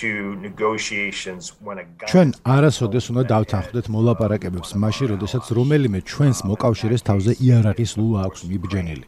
to 0.00 0.08
negotiations 0.48 1.42
when 1.66 1.76
a 1.78 1.84
ჩვენ 2.10 2.28
არასოდეს 2.56 3.04
უნდა 3.12 3.22
დავთანხმდეთ 3.32 3.86
მოლაპარაკებებს 3.96 4.70
მაშინ 4.82 5.06
როდესაც 5.14 5.44
რომელიმე 5.58 6.00
ჩვენს 6.10 6.38
მოკავშირეს 6.50 7.02
თავზე 7.08 7.32
იარაღის 7.46 7.92
ლულა 7.98 8.18
აქვს 8.26 8.40
მიბჯენილი 8.50 9.06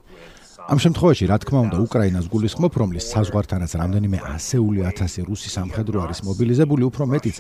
ამ 0.69 0.77
შემთხვევაში 0.85 1.25
რა 1.33 1.37
თქმა 1.41 1.61
უნდა 1.65 1.77
უკრაინას 1.81 2.27
გულისხმობ 2.29 2.75
რომლის 2.77 3.07
საზღვართანაც 3.09 3.73
რამდენიმე 3.81 4.19
ასეული 4.37 4.85
ათასი 4.85 5.25
რუსი 5.25 5.49
სამხედრო 5.49 6.03
არის 6.05 6.21
მობილიზებული 6.29 6.85
უფრო 6.93 7.09
მეტიც 7.09 7.37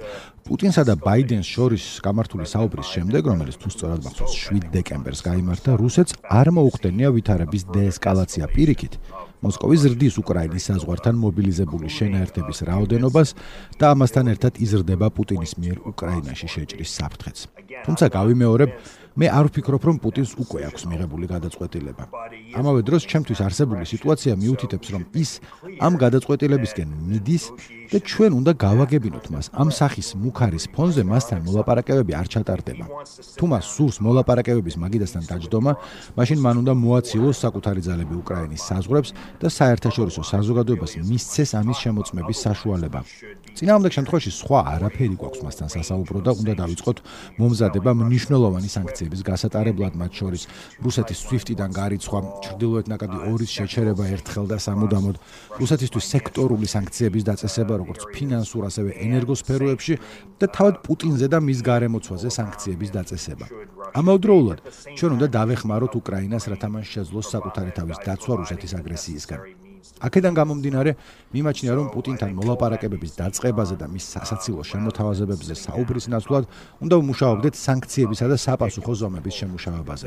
პუტინსა 0.49 0.83
და 0.89 0.95
ბაიდენს 0.97 1.45
შორის 1.45 1.85
გამართული 2.09 2.49
საუბრის 2.49 2.89
შემდეგ 2.97 3.23
რომელიც 3.29 3.57
თუ 3.61 3.69
სწორად 3.69 4.01
მახსოვს 4.09 4.35
7 4.49 4.73
დეკემბერს 4.73 5.21
გამართა 5.29 5.77
რუსეთს 5.77 6.17
არ 6.41 6.49
მოუხდენია 6.57 7.09
ვითარების 7.13 7.69
დეესკალაცია 7.77 8.49
პირიქით 8.49 8.97
მოსკოვი 9.45 9.77
ზრდის 9.79 10.17
უკრაინის 10.19 10.65
საზღვართან 10.67 11.19
მობილიზებული 11.23 11.89
შენაერთების 11.95 12.59
რაოდენობას 12.69 13.29
და 13.79 13.93
ამასთან 13.95 14.33
ერთად 14.35 14.59
იზრდება 14.65 15.13
პუტინის 15.15 15.53
მიერ 15.63 15.77
უკრაინაში 15.93 16.49
შეჭრის 16.55 16.91
საფრთხეც. 16.99 17.39
თუმცა 17.87 18.05
გავიმეორებ, 18.19 18.71
მე 19.19 19.27
არ 19.35 19.49
ვფიქრობ, 19.51 19.83
რომ 19.83 19.97
პუტინს 19.99 20.33
უკვე 20.39 20.61
აქვს 20.71 20.83
მიღებული 20.87 21.27
გადაწყვეტილება. 21.27 22.05
ამავე 22.55 22.81
დროს, 22.87 23.03
ჩემთვის 23.11 23.41
არსებული 23.43 23.83
სიტუაცია 23.83 24.33
მიუთითებს, 24.39 24.89
რომ 24.95 25.03
ის 25.19 25.31
ამ 25.83 25.93
გადაწყვეტილებისკენ 25.99 26.89
მიდის 27.11 27.45
და 27.91 27.99
ჩვენ 27.99 28.33
უნდა 28.39 28.53
გავაგებინოთ 28.63 29.27
მას. 29.33 29.47
ამ 29.59 29.69
სახის 29.75 30.09
მუქარის 30.23 30.65
ფონზე 30.71 31.03
მასთან 31.03 31.39
მოლაპარაკებები 31.49 32.13
არ 32.15 32.27
ჩატარდება. 32.31 32.85
თუ 33.39 33.45
მას 33.51 33.65
სურს 33.75 33.97
მოლაპარაკებების 34.07 34.77
მაგიდასთან 34.83 35.23
დაждდომა, 35.31 35.73
მაშინ 36.15 36.39
მან 36.45 36.57
უნდა 36.63 36.73
მოაცილოს 36.79 37.37
საკუთარი 37.43 37.81
ძალები 37.89 38.15
უკრაინის 38.23 38.63
საზღვრებს 38.71 39.11
და 39.41 39.49
საერთაშორისო 39.59 40.23
საზოგადოებას 40.33 40.93
მისცეს 41.11 41.51
ამის 41.59 41.79
შემოწმების 41.83 42.39
საშუალება. 42.47 43.01
წინააღმდეგ 43.59 43.93
შემთხვევაში 43.97 44.31
სხვა 44.31 44.59
არაფერი 44.79 45.17
გვაქვს 45.19 45.43
მასთან 45.43 45.69
სასაუბრო 45.75 46.19
და 46.23 46.33
უნდა 46.41 46.53
დავიწყოთ 46.63 46.99
მომზადება 47.41 47.91
მნიშვნელოვანი 47.99 48.69
სანქციების 48.77 49.08
გასატარებლად 49.29 49.95
მათ 49.97 50.13
შორის 50.19 50.43
რუსეთის 50.85 51.19
SWIFT-დან 51.29 51.71
გარიცხვა, 51.79 52.21
ჩრდილოეთ 52.45 52.87
ნაკადი 52.93 53.19
ორის 53.33 53.51
შეჩერება 53.59 54.05
ერთხელ 54.15 54.47
და 54.53 54.59
სამუდამოდ, 54.59 55.17
რუსეთისთვის 55.61 56.05
სექტორული 56.15 56.67
სანქციების 56.69 57.25
დაწესება 57.31 57.75
როგორც 57.81 58.03
ფინანსურ 58.15 58.63
ასევე 58.69 58.91
ენერგოსფეროებში 59.07 59.95
და 60.41 60.47
თავად 60.49 60.75
პუტინზე 60.85 61.27
და 61.33 61.39
მის 61.39 61.61
გარემოცვაზე 61.65 62.29
სანქციების 62.39 62.91
დაწესება. 62.99 63.47
ამავდროულად 63.95 64.59
ჩვენ 64.99 65.11
უნდა 65.17 65.27
დავეხმაროთ 65.39 65.93
უკრაინას, 66.01 66.45
რათა 66.53 66.69
მან 66.69 66.85
შეძლოს 66.85 67.27
საკუთარი 67.35 67.73
თავის 67.79 67.99
დაცვა 68.05 68.35
რუსეთის 68.43 68.73
აგრესიისგან. 68.79 69.68
აქედან 70.07 70.35
გამომდინარე, 70.39 70.91
მიმაჩნია 71.35 71.73
რომ 71.79 71.87
პუტინთან 71.95 72.31
მოლაპარაკებების 72.39 73.13
დაწყებაზე 73.21 73.75
და 73.81 73.87
მის 73.93 74.05
სასაცილო 74.15 74.63
შემოთავაზებებზე 74.71 75.55
საუბრის 75.65 76.07
ნაცვლად 76.13 76.45
უნდა 76.85 76.95
ვმუშაობდეთ 77.01 77.55
სანქციებისა 77.59 78.27
და 78.33 78.37
საპასუხო 78.47 78.93
ზომების 79.01 79.35
შემუშავებაზე. 79.41 80.07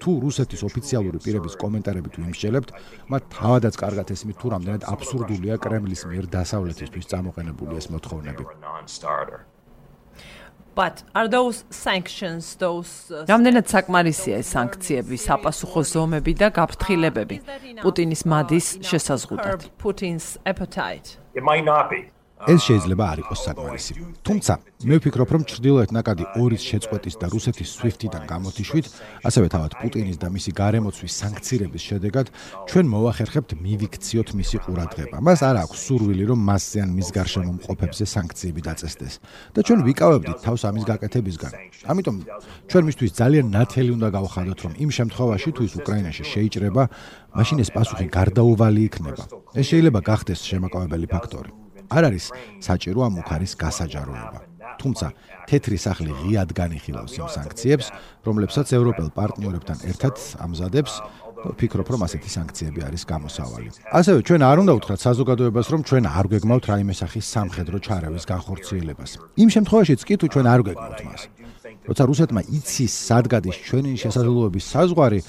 თუ 0.00 0.10
რუსეთის 0.24 0.60
ოფიციალური 0.70 1.18
პირების 1.24 1.54
კომენტარებით 1.62 2.14
ვიმსჯელებთ, 2.20 2.70
მათ 3.12 3.22
თავადაც 3.36 3.74
კარგად 3.82 4.06
ესმით 4.14 4.36
თუ 4.40 4.46
რამდენად 4.54 4.82
აბსურდულია 4.92 5.54
კრემლის 5.64 6.02
მიერ 6.10 6.24
დასავლეთისთვის 6.36 7.08
წამოყენებული 7.10 7.72
ეს 7.80 7.86
მოთხოვნები. 7.92 8.44
But 10.74 11.02
are 11.14 11.28
those 11.28 11.64
sanctions 11.70 12.56
those 12.56 13.10
uh, 13.10 13.24
რამდენად 13.30 13.66
საკმარისია 13.70 14.38
ეს 14.42 14.52
სანქციები 14.54 15.18
საპასუხო 15.18 15.82
ზომები 15.92 16.36
და 16.42 16.48
გაფრთხილებები? 16.58 17.36
პუტინის 17.82 18.22
მადის 18.32 18.66
შესაზღუდად 18.86 19.68
putins 19.82 20.38
appetite? 20.44 21.18
It 21.34 21.42
might 21.42 21.64
not 21.64 21.90
be 21.90 22.10
ეს 22.48 22.60
შეიძლება 22.64 23.04
არ 23.12 23.18
იყოს 23.20 23.40
საკმარისი. 23.44 23.92
თუმცა, 24.24 24.52
მე 24.88 24.96
ვფიქრობ, 24.96 25.28
რომ 25.34 25.42
ჩრდილოეთ 25.44 25.90
ნაკადი 25.92 26.24
ორის 26.40 26.62
შეწყვეტის 26.64 27.14
და 27.20 27.26
რუსეთის 27.28 27.68
SWIFT-დან 27.76 28.24
გამოტიშვით, 28.32 28.86
ასევე 29.28 29.46
თავად 29.52 29.72
პუტინის 29.76 30.16
და 30.16 30.28
მისი 30.32 30.50
გარემოცვის 30.56 31.12
სანქციების 31.20 31.82
შედეგად, 31.84 32.26
ჩვენ 32.64 32.86
მოახერხებთ 32.88 33.50
მივიქციოთ 33.60 34.28
მისი 34.40 34.56
ყურადღება. 34.64 35.16
მას 35.20 35.40
არ 35.44 35.56
აქვს 35.68 35.78
სურვილი, 35.84 36.24
რომ 36.32 36.40
მასზე 36.48 36.78
ან 36.80 36.90
მის 36.96 37.08
გარშემო 37.12 37.52
მყოფებზე 37.60 38.04
სანქციები 38.08 38.60
დაწესდეს. 38.64 39.14
და 39.54 39.60
ჩვენ 39.60 39.80
ვიკავებდით 39.84 40.38
თავს 40.40 40.62
ამის 40.64 40.84
გაკეთებისგან. 40.88 41.52
ამიტომ 41.92 42.16
ჩვენ 42.70 42.84
მისთვის 42.88 43.10
ძალიან 43.20 43.46
ნათელი 43.52 43.90
უნდა 44.00 44.08
გავხადოთ, 44.16 44.58
რომ 44.64 44.72
იმ 44.80 44.90
შემთხვევაში 44.96 45.50
თუ 45.52 45.60
ის 45.68 45.74
უკრაინაში 45.76 46.24
შეიჭრება, 46.32 46.82
მაშინ 47.36 47.56
ეს 47.60 47.70
პასუხი 47.76 48.06
გარდაუვალი 48.08 48.80
იქნება. 48.88 49.24
ეს 49.60 49.66
შეიძლება 49.70 50.00
გახდეს 50.00 50.40
შემაკავებელი 50.48 51.06
ფაქტორი. 51.06 51.50
არ 51.90 52.02
არის 52.10 52.26
საჭირო 52.62 53.00
ამ 53.06 53.14
უხარის 53.20 53.52
გასაჯაროება. 53.58 54.38
თუმცა 54.80 55.06
თეთრი 55.50 55.78
სახლი 55.86 56.10
ღიად 56.20 56.50
განიხილავს 56.56 57.12
იმ 57.20 57.28
სანქციებს, 57.36 57.86
რომლებსაც 58.24 58.68
ევროპელ 58.78 59.08
პარტნიორებთან 59.18 59.78
ერთად 59.90 60.14
ამზადებს 60.44 60.92
ფიქრობ 61.40 61.88
რომ 61.92 62.04
ასეთი 62.04 62.30
სანქციები 62.36 62.80
არის 62.84 63.02
გამოსავალი. 63.08 63.68
ასევე 63.96 64.18
ჩვენ 64.28 64.40
არ 64.44 64.56
უნდა 64.62 64.72
უთხრათ 64.78 65.00
საზოგადოებას 65.00 65.66
რომ 65.72 65.80
ჩვენ 65.88 66.04
არ 66.06 66.26
გვეგმავთ 66.30 66.64
რაიმე 66.70 66.94
სახის 67.00 67.26
სამხედრო 67.34 67.76
ჩარევის 67.80 68.24
განხორციელებას. 68.28 69.10
იმ 69.40 69.48
შემთხვევაშიც 69.54 70.00
კი 70.04 70.14
თუ 70.20 70.26
ჩვენ 70.32 70.46
არ 70.52 70.60
გვეგმავთ 70.66 71.00
მას. 71.08 71.22
როცა 71.88 72.02
რუსეთმა 72.10 72.40
იცის 72.44 72.92
სადგადის 73.08 73.56
ჩვენი 73.66 73.90
შესაძლებლობების 74.04 74.64
საზღვარი 74.72 75.20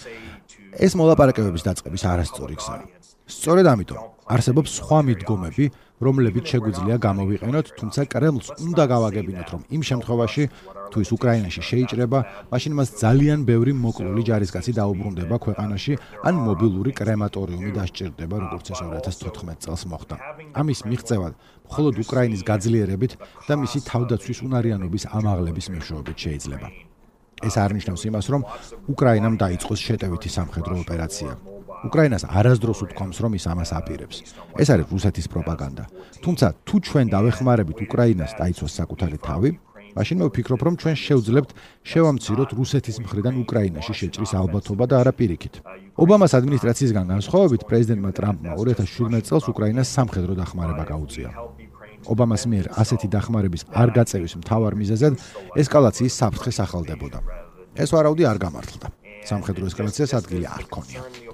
ეს 0.85 0.91
მოლაპარაკებების 0.99 1.63
დაწყების 1.67 2.03
არასწორი 2.11 2.55
გზაა. 2.59 2.83
სწორედ 3.31 3.65
ამიტომ 3.71 3.99
არსებობს 4.35 4.69
სხვა 4.79 4.99
მიდგომები, 5.07 5.65
რომლებიც 6.01 6.45
შეგვიძლია 6.51 6.97
გამოვიყენოთ, 7.05 7.65
თუმცა 7.79 8.01
კრემლს 8.13 8.47
უნდა 8.65 8.83
გავაგებინოთ, 8.93 9.47
რომ 9.53 9.61
იმ 9.75 9.81
შემთხვევაში 9.89 10.43
თუ 10.91 10.97
ის 11.05 11.09
უკრაინაში 11.15 11.61
შეიჭრება, 11.69 12.19
მაშინ 12.51 12.73
მას 12.77 12.89
ძალიან 13.03 13.39
ბევრი 13.47 13.71
მოკლული 13.85 14.21
ჯარისკაცი 14.27 14.71
დაუბრუნდება 14.81 15.35
ქვეყანაში, 15.45 15.93
ან 16.27 16.35
მობილური 16.45 16.91
კრემატორიუმი 16.99 17.71
დასჭირდება, 17.77 18.35
როგორც 18.43 18.65
ეს 18.73 18.79
2014 18.81 19.59
წელს 19.63 19.83
მოხდა. 19.91 20.15
ამის 20.57 20.79
მიღწევად, 20.89 21.33
მხოლოდ 21.69 21.93
უკრაინის 22.03 22.41
გაძლიერებით 22.49 23.11
და 23.47 23.53
მისი 23.61 23.79
თავდაცვის 23.87 24.39
უნარიანობის 24.47 25.03
ამაღლების 25.15 25.67
მეშვეობით 25.73 26.17
შეიძლება. 26.17 26.67
ეს 27.41 27.55
არნიშნავს 27.57 28.03
იმას, 28.09 28.25
რომ 28.33 28.41
უკრაინამ 28.93 29.35
დაიწყოს 29.41 29.79
შეტევითი 29.87 30.29
სამხედრო 30.29 30.73
ოპერაცია. 30.83 31.31
უკრაინას 31.87 32.23
არასდროს 32.29 32.79
უთქვამს, 32.85 33.17
რომ 33.23 33.31
ის 33.37 33.45
ამას 33.51 33.71
აპირებს. 33.73 34.17
ეს 34.61 34.67
არის 34.73 34.87
რუსეთის 34.93 35.27
პროპაგანდა. 35.33 35.83
თუმცა 36.23 36.47
თუ 36.67 36.75
ჩვენ 36.85 37.07
დავეხმარებით 37.09 37.77
უკრაინას 37.85 38.31
დაიცვას 38.37 38.73
საკუთარი 38.79 39.17
თავი, 39.17 39.49
მაშინ 39.95 40.17
მე 40.21 40.25
ვფიქრობ, 40.31 40.61
რომ 40.65 40.75
ჩვენ 40.81 40.95
შევძლებთ 40.95 41.51
შევამციროთ 41.83 42.49
რუსეთის 42.55 42.97
მხრიდან 43.03 43.35
უკრაინაში 43.43 43.93
შეჭრის 43.99 44.31
ალბათობა 44.39 44.85
და 44.87 44.95
არაპირიქით. 45.03 45.55
ობამას 45.99 46.31
ადმინისტრაციისგან 46.39 47.05
განსხვავებით, 47.11 47.61
პრეზიდენტმა 47.67 48.11
ტრამპმა 48.15 48.51
2017 48.55 49.27
წელს 49.27 49.45
უკრაინას 49.51 49.91
სამხედრო 49.91 50.33
დახმარება 50.39 50.83
გაუწია. 50.87 51.29
ობამას 52.07 52.43
მიერ 52.49 52.65
ასეთი 52.81 53.07
დახმარების 53.13 53.65
არ 53.81 53.89
გაწევის 53.97 54.33
მთავარ 54.41 54.73
მიზეზად 54.79 55.13
ესკალაციის 55.61 56.17
საფრთხე 56.17 56.51
სახალდებოდა. 56.59 57.19
ეს 57.75 57.89
ვარაუდი 57.93 58.23
არ 58.31 58.37
გამართლდა. 58.41 58.87
სამხედრო 59.29 59.63
ესკალაციას 59.69 60.11
ადგილი 60.17 60.45
არ 60.49 60.63
ქონია. 60.71 61.30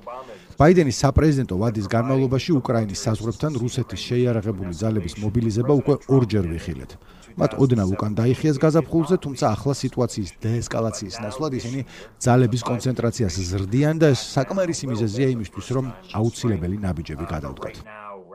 ბაიდენის 0.57 0.97
საპრეზიდენტო 1.03 1.55
ვადის 1.61 1.87
განმავლობაში 1.93 2.51
უკრაინის 2.57 3.03
საზღვრებთან 3.05 3.57
რუსეთის 3.61 4.01
შეიარაღებული 4.09 4.73
ძალების 4.73 5.13
მობილიზება 5.21 5.73
უკვე 5.81 5.95
ორჯერ 6.09 6.45
ვიხილეთ. 6.49 6.91
მათ 7.37 7.51
ოდნავ 7.61 7.89
უკან 7.93 8.11
დაიხიეს 8.17 8.57
გაზაფხულზე, 8.57 9.15
თუმცა 9.21 9.45
ახლა 9.53 9.73
სიტუაციის 9.77 10.29
დეესკალაციის 10.41 11.15
ნაცვლად 11.21 11.53
ისინი 11.61 11.81
ძალების 12.25 12.61
კონცენტრაციას 12.69 13.35
ზრდიან 13.53 13.95
და 14.01 14.07
ეს 14.17 14.21
საკმარისი 14.33 14.85
მიზეზია 14.89 15.27
იმისთვის, 15.37 15.67
რომ 15.77 15.85
აუცილებელი 16.17 16.77
ნაბიჯები 16.81 17.25
გადავდგათ. 17.29 17.75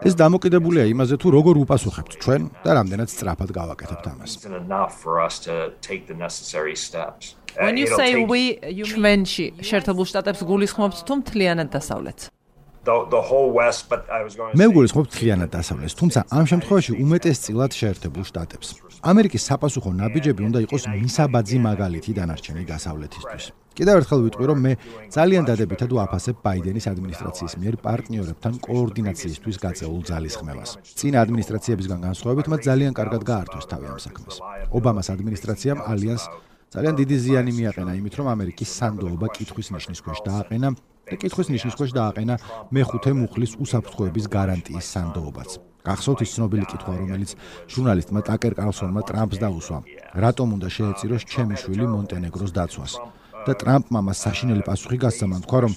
ეს 0.07 0.15
დამოკიდებულია 0.19 0.85
იმაზე, 0.95 1.15
თუ 1.19 1.29
როგორ 1.31 1.55
უპასუხებთ 1.67 2.13
ჩვენ 2.23 2.43
და 2.63 2.71
რამდენად 2.79 3.09
სწრაფად 3.11 3.51
გავაკეთებთ 3.51 4.07
ამას. 4.15 4.31
When 7.61 7.77
you 7.77 7.87
say 7.87 8.25
we, 8.25 8.59
you 8.79 8.87
mean 8.97 9.25
she 9.25 9.53
შეერთებულ 9.61 10.07
შტატებს 10.09 10.41
გულისხმობთ 10.49 10.99
თუ 11.05 11.13
მთლიანად 11.21 11.69
დასავლეთს? 11.69 12.31
the 12.85 12.97
the 13.15 13.23
whole 13.31 13.51
west 13.59 13.89
but 13.91 14.03
i 14.11 14.21
was 14.27 14.35
going 14.35 14.57
მე 14.59 14.67
გულისხმობ 14.75 15.07
მთლიანად 15.07 15.51
დასავლეთს 15.55 15.95
თუმცა 16.01 16.21
ამ 16.39 16.45
შემთხვევაში 16.51 16.93
უმეტესწილად 17.05 17.71
შეერთებულ 17.79 18.25
შტატებს 18.31 18.69
ამერიკის 19.03 19.43
საპასუხო 19.49 19.91
ნაბიჯები 19.99 20.43
უნდა 20.49 20.59
იყოს 20.67 20.85
მისაბაძი 20.95 21.59
მაგალითი 21.67 22.13
დანარჩენი 22.19 22.63
დასავლეთისთვის. 22.71 23.45
კიდევ 23.79 23.95
ერთხელ 23.99 24.21
ვიტყვი 24.27 24.45
რომ 24.51 24.59
მე 24.63 24.73
ძალიან 25.17 25.45
დადებითად 25.49 25.91
ვაფასებ 25.97 26.37
ბაიდენის 26.45 26.87
ადმინისტრაციის 26.93 27.55
მიერ 27.63 27.75
პარტნიორებთან 27.87 28.55
კოორდინაციისთვის 28.67 29.57
გაწეულ 29.65 30.03
ძალისხმევას 30.11 30.71
წინა 30.99 31.19
ადმინისტრაციებისგან 31.25 32.01
განსხვავებით 32.07 32.47
მათ 32.53 32.61
ძალიან 32.69 32.93
კარგად 32.99 33.23
გაართვეს 33.31 33.67
თავი 33.73 33.87
ამ 33.91 33.99
საქმეს. 34.07 34.35
ობამას 34.77 35.09
ადმინისტრაციამ 35.15 35.79
ალიანს 35.83 36.25
ძალიან 36.73 36.95
დიდი 36.97 37.17
ზიანი 37.25 37.53
მიაყენა 37.53 37.93
იმით 38.01 38.15
რომ 38.17 38.27
ამერიკის 38.33 38.71
სანდოობა 38.81 39.27
კითხვის 39.37 39.69
ნიშნის 39.77 40.01
ქვეშ 40.05 40.19
დააყენა 40.25 40.69
და 41.11 41.17
კითხვის 41.21 41.49
ნიშნის 41.53 41.75
ქვეშ 41.77 41.91
დააყენა 41.99 42.35
მეხუთე 42.73 43.13
მუხლის 43.19 43.53
უსაფრთხოების 43.61 44.27
გარანტიის 44.33 44.87
სანდოობაც. 44.95 45.51
გახსოვთ 45.85 46.21
ის 46.25 46.33
ცნობილი 46.33 46.67
კითხვა, 46.73 46.95
რომელიც 47.03 47.31
ჟურნალისტმა 47.73 48.21
ტაკერ 48.25 48.53
კარლსონმა 48.57 49.03
ტრამპს 49.05 49.39
დაუსვა: 49.45 49.79
რატომ 50.25 50.49
უნდა 50.57 50.69
შეეწიროს 50.77 51.23
ჩემი 51.33 51.55
შვილი 51.61 51.87
მონტენეგროს 51.93 52.53
დაცვას? 52.57 52.93
და 53.47 53.53
ტრამპმა 53.59 54.01
მას 54.07 54.19
საშინელი 54.25 54.63
პასუხი 54.65 54.99
გასცემა, 55.05 55.37
თქვა 55.45 55.59
რომ 55.67 55.73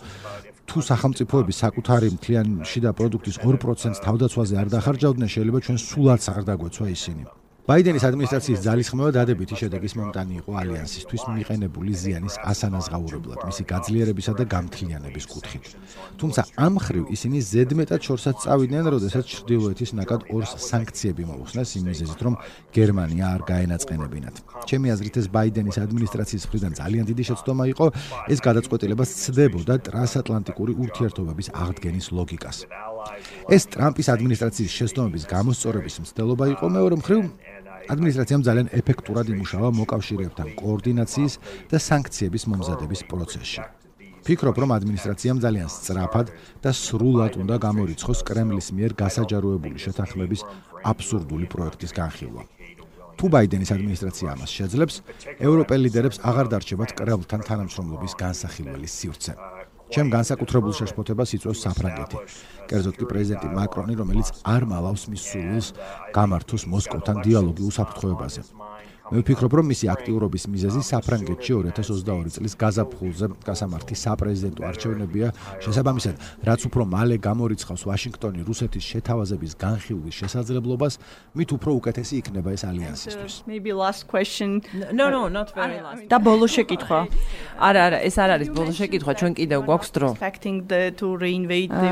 თუ 0.70 0.78
სახელმწიფოები 0.90 1.54
საკუთარი 1.64 2.08
მთლიანი 2.16 2.54
შიდა 2.70 2.92
პროდუქტის 2.98 3.38
2%-ს 3.42 4.04
თავდაცვაზე 4.06 4.54
არ 4.62 4.68
დახარჯავდნენ, 4.76 5.30
შეიძლება 5.34 5.60
ჩვენ 5.66 5.78
სულაც 5.82 6.24
არ 6.30 6.44
დაგვეცვა 6.50 6.88
ისინი. 6.98 7.24
ბაიდენის 7.66 8.04
ადმინისტრაციის 8.06 8.60
ძალისხმევა 8.62 9.12
დადებითი 9.16 9.56
შედეგის 9.58 9.96
მომტანი 9.98 10.36
იყო 10.38 10.52
ალიანსისთვის 10.62 11.24
მიყენებული 11.34 11.94
ზიანის 11.98 12.36
ასანაზღაურებლად, 12.52 13.40
მისი 13.42 13.64
გაძლიერებისა 13.72 14.34
და 14.38 14.46
გამთლიანების 14.54 15.26
კუთხით. 15.34 15.66
თუმცა 16.22 16.42
ამ 16.62 16.78
ხრივ 16.78 17.10
ისინი 17.10 17.42
ზედმეტად 17.42 18.02
შორსაც 18.06 18.46
წავიდნენ, 18.46 18.86
როდესაც 18.94 19.26
ჩრდილოეთის 19.26 19.90
ნაკად 19.98 20.22
ორს 20.30 20.52
სანქციები 20.62 21.26
მოუხსნეს 21.26 21.70
იმ 21.82 21.84
მიზეზით, 21.90 22.20
რომ 22.22 22.36
გერმანია 22.70 23.26
არ 23.34 23.42
გაენაწყენებინათ. 23.50 24.36
ჩემი 24.70 24.88
აზრით 24.94 25.16
ეს 25.26 25.28
ბაიდენის 25.34 25.78
ადმინისტრაციის 25.82 26.46
მხრიდან 26.46 26.72
ძალიან 26.78 27.04
დიდი 27.10 27.24
შეცდომა 27.34 27.66
იყო, 27.74 27.86
ეს 28.30 28.40
გადაწყვეტილება 28.46 29.04
სცდებოდა 29.10 29.74
ტრანსატლანტიკური 29.90 30.74
ურთიერთობების 30.86 31.48
აღდგენის 31.50 32.14
ლოგიკას. 32.14 32.58
ეს 33.50 33.64
ტრამპის 33.74 34.08
ადმინისტრაციის 34.14 34.72
შეცდომების 34.78 35.24
გამოსწორების 35.34 35.96
მცდელობა 36.02 36.46
იყო 36.54 36.66
მეორე 36.78 36.96
მხრივ 37.02 37.22
ადმინისტრაციამ 37.94 38.42
ძალიან 38.48 38.68
ეფექტურად 38.80 39.28
იმუშავა 39.30 39.70
მოკავშირეებთან 39.80 40.48
კოორდინაციის 40.60 41.34
და 41.72 41.78
სანქციების 41.78 42.44
მომზადების 42.50 43.02
პროცესში. 43.12 43.62
ფიქრობ, 44.26 44.56
რომ 44.58 44.70
ადმინისტრაციამ 44.74 45.38
ძალიან 45.46 45.70
სწრაფად 45.70 46.28
და 46.66 46.72
სრულად 46.74 47.34
უნდა 47.38 47.56
გამორიცხოს 47.62 48.20
კრემლის 48.26 48.68
მიერ 48.74 48.92
გასაჯაროებული 48.98 49.78
შეთანხმების 49.86 50.42
აბსურდული 50.82 51.46
პროექტის 51.46 51.92
განხილვა. 51.94 52.42
თუ 53.16 53.26
ბაიდენის 53.32 53.72
ადმინისტრაცია 53.72 54.28
ამას 54.34 54.52
შეძლებს, 54.58 54.96
ევროპელ 55.40 55.80
ლიდერებს 55.86 56.20
აღარ 56.30 56.48
დარჩებათ 56.52 56.92
კრემლთან 57.00 57.42
თანამშრომლობის 57.48 58.14
განსახილველი 58.20 58.90
სივრცე. 58.90 59.34
ჩემ 59.96 60.10
განსაკუთრებულ 60.12 60.74
შეშფოთებას 60.76 61.30
იწვევს 61.38 61.60
საფრანგეთი. 61.64 62.18
კერძოდ 62.68 62.96
კი 63.00 63.06
პრეზიდენტი 63.08 63.48
მაკრონი, 63.56 63.94
რომელიც 63.96 64.28
არ 64.44 64.64
მალავს 64.68 65.04
მის 65.08 65.24
სულს 65.32 65.68
გამართოს 66.12 66.64
მოსკოვთან 66.68 67.18
დიალოგი 67.24 67.64
უსაფრთხოებაზე. 67.72 68.42
მე 69.06 69.22
ვფიქრობ, 69.22 69.54
რომ 69.54 69.68
მისი 69.70 69.86
აქტიურობის 69.94 70.44
მიზეზი 70.50 70.82
საფრანგეთში 70.82 71.52
2022 71.62 72.32
წლის 72.36 72.54
გაზაფხულზე 72.58 73.28
გასამართი 73.46 73.96
საპრეზიდენტო 74.02 74.62
არჩევნებია. 74.66 75.28
შესაბამისად, 75.62 76.16
რაც 76.42 76.62
უფრო 76.66 76.84
მალე 76.90 77.16
გამორიცხავს 77.22 77.86
ვაშინგტონი 77.86 78.42
რუსეთის 78.50 78.82
შეთავაზების 78.82 79.54
განხილვის 79.62 80.16
შესაძლებლობას, 80.26 80.94
მით 81.38 81.50
უფრო 81.54 81.72
უკეთესი 81.86 82.14
იქნება 82.26 82.50
ეს 82.58 82.64
ალიანსისთვის. 82.66 83.34
Maybe 83.46 83.70
last 83.78 84.10
question. 84.10 84.66
No, 84.90 85.14
no, 85.14 85.30
not 85.30 85.54
very 85.54 85.78
last. 85.86 86.10
და 86.10 86.18
ბოლო 86.18 86.50
შეკითხვა. 86.50 87.00
არა, 87.62 87.82
არა, 87.86 88.00
ეს 88.10 88.16
არ 88.18 88.30
არის 88.42 88.50
ბოლო 88.58 88.74
შეკითხვა, 88.74 89.12
ჩვენ 89.22 89.34
კიდევ 89.38 89.60
გვაქვს 89.70 89.90
დრო. 89.94 90.10
The 90.66 90.82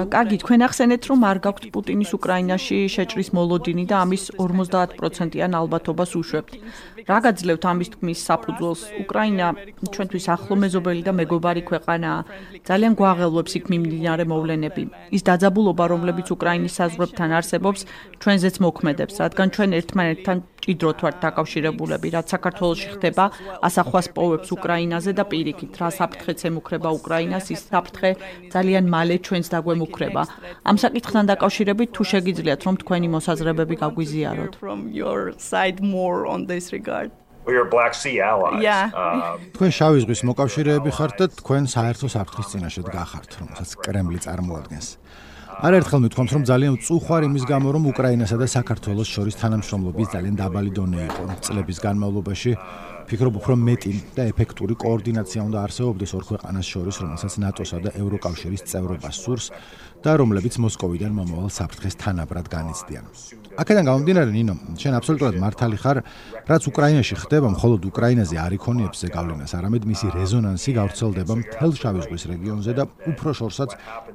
კარგი, 0.09 0.35
თქვენ 0.41 0.59
ახსენეთ, 0.65 1.01
რომ 1.13 1.19
არ 1.29 1.37
გაქვთ 1.45 1.63
პუტინის 1.69 2.11
უკრაინაში 2.17 2.77
შეჭრის 2.89 3.29
მოლოდინი 3.37 3.85
და 3.85 3.95
ამის 4.01 4.23
50%-იან 4.41 5.51
ალბათობას 5.61 6.11
უშვებთ. 6.17 6.53
რა 7.09 7.17
გაძლევთ 7.25 7.63
ამის 7.71 7.89
თქმის 7.93 8.19
საფუძველს? 8.29 8.81
უკრაინა 9.03 9.47
ჩვენთვის 9.93 10.25
ახლო 10.35 10.55
მეზობელი 10.63 11.01
და 11.07 11.11
მეგობარი 11.19 11.61
ქვეყანაა. 11.69 12.19
ძალიან 12.67 12.93
გვაღელვებს 12.99 13.53
იქ 13.59 13.65
მიმდინარე 13.71 14.23
მოვლენები. 14.31 14.83
ის 15.15 15.21
დაძაბულობა, 15.27 15.83
რომლებიც 15.93 16.27
უკრაინის 16.35 16.73
საზღვრებთან 16.79 17.29
არსებობს, 17.39 17.81
ჩვენზეც 18.21 18.55
მოქმედებს, 18.65 19.15
რადგან 19.23 19.47
ჩვენ 19.55 19.69
ერთმანეთთან 19.79 20.37
ჭიდროთ 20.63 20.97
ვართ 21.03 21.17
დაკავშირებულები, 21.25 22.07
რაც 22.15 22.27
საქართველოსში 22.35 22.89
ხდება, 22.95 23.25
ასახვას 23.67 24.07
პოვებს 24.15 24.49
უკრაინაზე 24.55 25.11
და 25.19 25.23
პირიქით, 25.31 25.73
რა 25.81 25.89
საფრთხეც 25.99 26.39
ემუქრება 26.49 26.89
უკრაინას, 26.99 27.45
ის 27.55 27.61
საფრთხე 27.67 28.11
ძალიან 28.55 28.85
მალე 28.95 29.15
ჩვენს 29.27 29.47
დაგვემუქრება. 29.53 30.23
ამ 30.69 30.75
საკითხთან 30.83 31.23
დაკავშირებით 31.31 31.89
თუ 31.95 32.03
შეგიძლიათ 32.13 32.61
რომ 32.67 32.75
თქვენი 32.83 33.07
მოსაზრებები 33.15 33.75
გაგვიზიაროთ. 33.83 34.53
We 37.45 37.57
are 37.57 37.65
Black 37.65 37.93
Sea 37.93 38.23
allies. 38.23 38.63
Um, 38.95 39.51
თქვენ 39.51 39.71
შავი 39.77 39.97
ზღვის 40.03 40.21
მოკავშირეები 40.29 40.91
ხართ 40.95 41.13
და 41.19 41.25
თქვენ 41.43 41.63
საერთო 41.67 42.07
საფრთხის 42.15 42.47
წინაშე 42.55 42.81
დგახართ, 42.87 43.29
რომელსაც 43.43 43.69
კრემლი 43.83 44.19
წარმოადგენს. 44.23 44.87
არაერთხელ 45.61 45.99
მithქვამთ, 46.03 46.31
რომ 46.33 46.43
ძალიან 46.49 46.75
წუხვარ 46.81 47.21
იმის 47.29 47.43
გამო, 47.45 47.67
რომ 47.77 47.83
უკრაინასა 47.93 48.37
და 48.41 48.47
საქართველოს 48.49 49.09
შორის 49.13 49.35
თანამშრომლობის 49.37 50.07
ძალიან 50.17 50.35
დაბალი 50.41 50.71
დონე 50.73 50.99
იყო 51.05 51.23
წლების 51.45 51.77
განმავლობაში. 51.85 52.51
ფიქრობ 53.03 53.35
უფრო 53.37 53.53
მეტი 53.59 53.93
და 54.15 54.23
ეფექტური 54.31 54.73
კოორდინაცია 54.79 55.41
უნდა 55.43 55.59
არსებობდეს 55.67 56.11
ორ 56.17 56.23
ქვეყანას 56.23 56.65
შორის, 56.73 56.95
რომელსაც 57.03 57.33
ნატოსა 57.43 57.77
და 57.83 57.89
ევროკავშირის 57.99 58.63
წევრობა 58.63 59.09
სურს 59.11 59.51
და 60.03 60.11
რომლებიც 60.19 60.59
მოსკოვიდან 60.59 61.11
მომავალ 61.15 61.49
საფრთხეს 61.49 61.95
თანაბრად 61.95 62.47
განიცდიან. 62.51 63.05
აქედან 63.53 63.85
გამომდინარე, 63.87 64.31
ნინო, 64.33 64.53
შენ 64.81 64.93
აბსოლუტურად 64.99 65.35
მართალი 65.39 65.77
ხარ, 65.79 65.97
რაც 66.49 66.63
უკრაინაში 66.67 67.15
ხდება, 67.23 67.47
მხოლოდ 67.55 67.81
უკრაინაზე 67.87 68.35
არ 68.41 68.51
იქონიებს 68.57 68.97
ზეგავლენას, 69.03 69.51
არამედ 69.53 69.83
მისი 69.87 70.05
რეზონანსი 70.17 70.71
გავრცელდება 70.73 71.33
მთელ 71.39 71.71
შავი 71.79 71.99
ზღვის 72.03 72.23
რეგიონზე 72.33 72.71
და 72.73 72.83
უფრო 73.13 73.29
შორსაც 73.39 73.69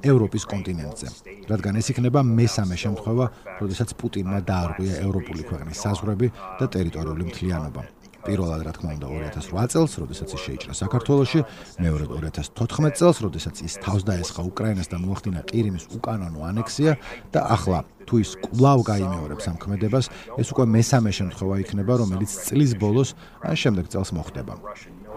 ევროპის 0.04 0.44
კონტინენტზე. 0.52 1.06
რადგან 1.48 1.74
ეს 1.80 1.86
იქნება 1.94 2.20
მესამე 2.20 2.76
შემთხვევა, 2.84 3.26
როდესაც 3.62 3.88
პუტინმა 3.96 4.38
დაარღვია 4.44 4.94
ევროპული 5.06 5.42
ქვეყნის 5.48 5.78
საზღვრები 5.86 6.26
და 6.58 6.66
ტერიტორიული 6.68 7.22
მთლიანობა. 7.30 7.97
პირველად 8.26 8.62
რა 8.66 8.72
თქმა 8.74 8.90
უნდა 8.98 9.06
2008 9.08 9.70
წელს, 9.72 9.92
როდესაც 10.02 10.28
ის 10.34 10.40
შეიჭრა 10.46 10.72
საქართველოში, 10.74 11.40
მეორედ 11.78 12.10
2014 12.18 12.98
წელს, 12.98 13.18
როდესაც 13.26 13.56
ის 13.62 13.74
თავს 13.84 14.02
დაესხა 14.08 14.42
უკრაინას 14.50 14.88
და 14.90 14.96
მოახდინა 14.98 15.40
ყირიმის 15.46 15.84
უკანონო 15.94 16.40
ანექსია 16.50 16.98
და 17.30 17.40
ახლა 17.54 17.84
თუ 18.08 18.14
ის 18.24 18.30
კვლავ 18.40 18.78
გაიმეორებს 18.88 19.44
ამ 19.52 19.56
ქმედებას, 19.62 20.06
ეს 20.40 20.48
უკვე 20.52 20.64
მესამე 20.72 21.10
შემთხვევა 21.12 21.56
იქნება, 21.62 21.92
რომელიც 22.02 22.30
წლის 22.48 22.72
ბოლოს 22.80 23.12
ან 23.44 23.54
შემდეგ 23.54 23.84
წელს 23.92 24.10
მოხდება. 24.16 24.54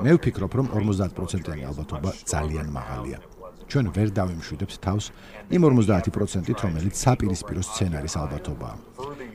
მე 0.03 0.11
ვფიქრობ, 0.17 0.51
რომ 0.59 0.67
50%-იანი 0.75 1.63
ალბათობა 1.71 2.09
ძალიან 2.27 2.67
მაღალია. 2.73 3.19
ჩვენ 3.71 3.87
ვერ 3.95 4.09
დავიმშვიდებთ 4.11 4.75
თავს 4.83 5.05
იმ 5.55 5.61
50%-ით, 5.71 6.59
რომელიც 6.65 6.95
საპირისპირო 6.99 7.61
სცენარის 7.63 8.15
ალბათობაა. 8.19 8.75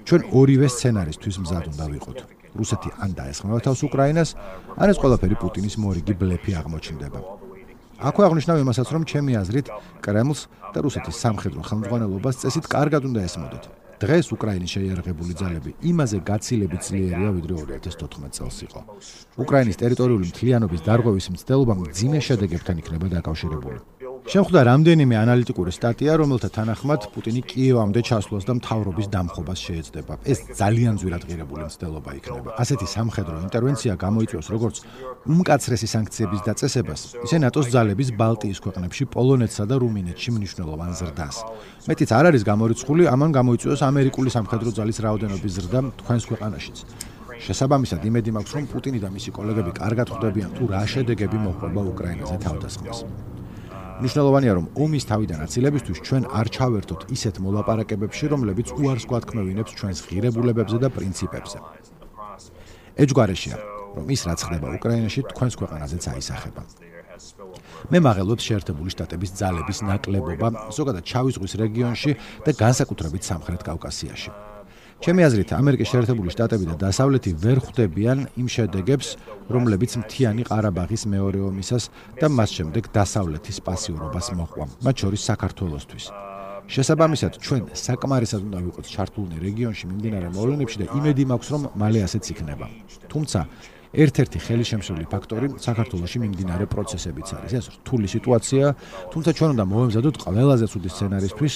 ჩვენ 0.04 0.22
ორივე 0.36 0.68
სცენარისთვის 0.68 1.36
მზად 1.40 1.64
უნდა 1.72 1.86
ვიყოთ. 1.96 2.18
რუსეთი 2.60 2.90
ან 3.04 3.10
დაესხმება 3.18 3.60
თავს 3.66 3.80
უკრაინას, 3.88 4.30
ან 4.80 4.88
ეს 4.92 4.98
ყველაფერი 5.02 5.36
პუტინის 5.40 5.76
მორიგი 5.76 6.14
ბლეფი 6.20 6.52
აღმოჩნდება. 6.60 7.20
აქვე 7.96 8.22
აღნიშნავ 8.28 8.56
იმასაც, 8.60 8.88
რომ 8.92 9.02
ჩემი 9.08 9.32
აზრით 9.40 9.66
კრემლს 10.04 10.40
და 10.76 10.78
რუსეთის 10.84 11.16
სამხედრო 11.16 11.60
ხელმძღვანელობას 11.64 12.40
წესით 12.44 12.64
კარგად 12.68 13.02
უნდა 13.08 13.20
ესმოდეთ. 13.24 13.64
დღეს 13.96 14.26
უკრაინის 14.36 14.72
შეიარაღებული 14.76 15.32
ძალები 15.40 15.70
იმაზე 15.90 16.18
გაცილებით 16.28 16.80
ძლიერია, 16.84 17.30
ვიდრე 17.32 17.54
2014 17.64 18.32
წელს 18.36 18.58
იყო. 18.68 18.80
უკრაინის 19.40 19.80
ტერიტორიული 19.80 20.28
მთლიანობის 20.28 20.84
დარღვევის 20.84 21.26
მცდელობა 21.32 21.74
მძიმე 21.80 22.20
შედეგებთან 22.28 22.76
იქნება 22.84 23.06
დაკავშირებული. 23.16 23.78
შეხვდა 24.26 24.60
რამდენიმე 24.66 25.14
ანალიტიკური 25.22 25.70
სტატია, 25.70 26.16
რომელთა 26.18 26.48
თანახმად 26.50 27.04
პუტინი 27.14 27.42
კიევამდე 27.46 28.00
ჩასვლას 28.08 28.42
და 28.48 28.56
მთავრობის 28.58 29.06
დამხობას 29.14 29.58
შეეცდება. 29.66 30.14
ეს 30.26 30.38
ძალიან 30.58 30.98
ძვირად 30.98 31.22
ღირებული 31.30 31.62
მცდელობა 31.70 32.10
იქნება. 32.18 32.50
ასეთი 32.58 32.86
სამხედრო 32.90 33.36
ინტერვენცია 33.46 33.92
გამოიწვევს 33.94 34.48
როგორც 34.50 34.76
უმკაცრესი 35.30 35.88
სანქციების 35.94 36.40
დაწესებას, 36.42 37.00
ისე 37.22 37.36
ნატოს 37.38 37.66
ძალების 37.70 38.08
ბალტიის 38.18 38.58
ქვეყნებში, 38.66 39.02
პოლონეთსა 39.14 39.64
და 39.70 39.74
რუმინეთში 39.78 40.30
მნიშვნელოვან 40.34 40.90
ზრდას. 40.98 41.36
მეტიც 41.86 42.10
არ 42.18 42.24
არის 42.34 42.42
გამორიცხული, 42.50 43.02
ამან 43.06 43.30
გამოიწვევს 43.30 43.80
ამერიკული 43.90 44.30
სამხედრო 44.34 44.70
ძალის 44.74 44.98
რაოდენობის 45.06 45.52
ზრდა 45.54 45.80
თქვენს 46.02 46.24
ქვეყანაშიც. 46.26 46.76
შესაბამისად, 47.46 48.00
იმედი 48.10 48.30
მაქვს, 48.34 48.52
რომ 48.58 48.64
პუტინი 48.74 48.98
და 48.98 49.08
მისი 49.12 49.30
კოლეგები 49.38 49.70
კარგად 49.76 50.06
ხვდებიან 50.10 50.50
თუ 50.56 50.64
რა 50.72 50.82
შედეგები 50.82 51.38
მოხდება 51.46 51.80
უკრაინაზე 51.94 52.36
თავდასხმას. 52.42 53.35
მნიშვნელოვანია 53.96 54.52
რომ 54.56 54.66
ომის 54.76 55.04
თავიდან 55.08 55.40
აცილებისთვის 55.46 55.98
ჩვენ 56.06 56.22
არ 56.28 56.46
ჩავერთოთ 56.56 57.00
ისეთ 57.16 57.36
მოლაპარაკებებში, 57.40 58.24
რომლებიც 58.32 58.68
უარს 58.76 59.04
გვათქმევინებს 59.08 59.72
ჩვენს 59.78 59.98
ღირებულებებზე 60.08 60.76
და 60.84 60.88
პრინციპებზე. 60.96 61.58
ეჯგვარეშია, 62.96 63.56
რომ 63.96 64.04
ის 64.12 64.20
რაც 64.28 64.40
ხდება 64.44 64.68
უკრაინაში, 64.76 65.20
თქვენს 65.32 65.54
ქვეყანაზეც 65.60 66.04
აისახება. 66.12 66.62
მე 67.88 67.98
მაღელვებს 68.04 68.44
შეერთებული 68.44 68.90
შტატების 68.92 69.30
ძალების 69.40 69.78
ნაკლებობა, 69.88 70.48
ზოგადად 70.76 71.04
ჩავის 71.08 71.34
ზღვის 71.40 71.54
რეგიონში 71.64 72.12
და 72.44 72.50
განსაკუთრებით 72.52 73.22
სამხრეთ 73.24 73.62
კავკასიაში. 73.64 74.30
ჩემი 75.04 75.20
აზრით, 75.28 75.50
ამერიკის 75.52 75.90
შეერთებული 75.92 76.32
შტატები 76.32 76.66
და 76.72 76.76
დასავლეთი 76.80 77.30
ვერ 77.42 77.58
ხვდებიან 77.60 78.18
იმ 78.40 78.48
შედეგებს, 78.48 79.08
რომლებიც 79.52 79.92
მთიანი 80.02 80.42
ყარაბაღის 80.48 81.04
მეორე 81.12 81.40
ომისას 81.46 81.84
და 82.16 82.26
მას 82.32 82.50
შემდეგ 82.56 82.88
დასავლეთის 82.96 83.60
პასიურობას 83.66 84.26
მოყვა, 84.40 84.64
მათ 84.82 84.96
შორის 85.04 85.22
საქართველოსთვის. 85.30 86.06
შესაბამისად, 86.66 87.32
ჩვენ 87.38 87.62
საკმარისად 87.78 88.40
უნდა 88.42 88.58
ვიყოთ 88.66 88.86
ჩართულნი 88.90 89.36
რეგიონში 89.38 89.84
მიმდინარე 89.86 90.28
მოვლენებში 90.34 90.76
და 90.82 90.86
იმედი 90.98 91.22
მაქვს, 91.30 91.48
რომ 91.54 91.62
მალე 91.78 92.00
ასეც 92.02 92.24
იქნება. 92.34 92.66
თუმცა 93.06 93.40
ერთ-ერთი 93.94 94.38
ხელშემშლელი 94.46 95.06
ფაქტორი 95.06 95.46
საქართველოსში 95.62 96.18
მიმდინარე 96.24 96.64
პროცესებიც 96.66 97.28
არის. 97.36 97.52
ეს 97.60 97.66
რთული 97.76 98.06
სიტუაცია, 98.10 98.64
თუმცა 99.12 99.30
ჩვენ 99.36 99.50
უნდა 99.54 99.64
მოვემზადოთ 99.72 100.16
ყველაზე 100.24 100.64
ცუდი 100.72 100.88
სცენარისთვის, 100.94 101.54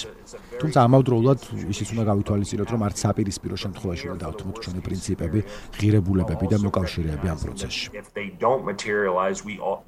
თუმცა 0.61 0.79
ამავდროულად 0.87 1.39
ისიც 1.73 1.87
უნდა 1.93 2.03
გავითვალისწინოთ, 2.11 2.69
რომ 2.73 2.81
არც 2.87 2.97
საპირისპირო 3.03 3.55
შემთხვევაში 3.63 4.05
უნდა 4.13 4.19
დავთმოთ 4.25 4.55
ჩვენი 4.63 4.81
პრინციპები, 4.87 5.39
ღირებულებები 5.79 6.45
და 6.53 6.57
მოკავშირეები 6.65 7.27
ამ 7.33 7.39
პროცესში. 7.43 7.85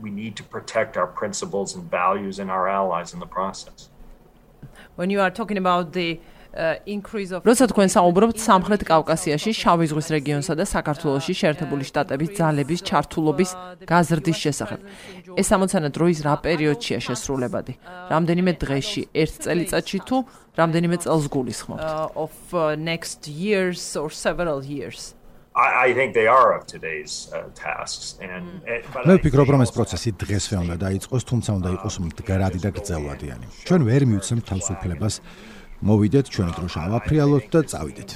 we 0.04 0.10
need 0.10 0.34
to 0.36 0.44
protect 0.44 0.98
our 0.98 1.08
principles 1.20 1.76
and 1.76 1.84
values 1.92 2.40
and 2.42 2.50
our 2.50 2.66
allies 2.68 3.14
in 3.14 3.20
the 3.20 3.32
process. 3.38 3.90
When 4.96 5.10
you 5.10 5.20
are 5.22 5.32
talking 5.32 5.58
about 5.58 5.94
the 5.94 6.20
როცა 6.54 7.66
თქვენ 7.74 7.90
საუბრობთ 7.90 8.38
სამხრეთ 8.38 8.82
კავკასიაში, 8.86 9.52
შავი 9.58 9.86
ზღვის 9.90 10.08
რეგიონსა 10.14 10.54
და 10.54 10.66
საქართველოსში 10.70 11.34
შეერთებული 11.34 11.84
შტატების 11.90 12.30
ძალების 12.38 12.82
ჩართულობის 12.86 13.52
გაზრდის 13.90 14.38
შესახებ. 14.38 14.80
ეს 15.34 15.48
ამოცანა 15.50 15.90
დროის 15.90 16.20
რა 16.22 16.36
პერიოდშია 16.46 17.00
შესრულებადი? 17.02 17.74
რამდენიმე 18.14 18.52
დღეში, 18.62 19.04
ერთ 19.18 19.34
წელიწადში 19.50 20.00
თუ 20.06 20.18
რამდენიმე 20.54 20.98
წელს 21.02 21.26
გულისხმობთ? 21.34 21.82
of 22.14 22.32
next 22.78 23.28
years 23.28 23.98
or 23.98 24.10
several 24.10 24.64
years. 24.64 25.16
I 25.56 25.90
I 25.90 25.94
think 25.94 26.14
they 26.14 26.28
are 26.28 26.50
of 26.58 26.66
today's 26.66 27.30
uh, 27.30 27.46
tasks 27.54 28.18
and 28.22 28.46
მე 29.06 29.14
ვფიქრობ 29.22 29.48
რომ 29.54 29.62
ეს 29.66 29.72
პროცესი 29.74 30.10
დღესვე 30.18 30.56
უნდა 30.66 30.76
დაიწყოს, 30.86 31.24
თუმცა 31.30 31.50
უნდა 31.58 31.70
იყოს 31.78 31.96
მდგრადი 32.06 32.60
და 32.66 32.70
გრძელვადიანი. 32.78 33.46
ჩვენ 33.68 33.82
ვერ 33.90 34.02
მივცემთ 34.10 34.44
თავისუფლებას 34.50 35.16
მოვიდეთ 35.84 36.26
ჩვენი 36.32 36.54
დროშა 36.58 36.80
ავაფრიალოთ 36.88 37.46
და 37.52 37.60
წავიდეთ. 37.68 38.12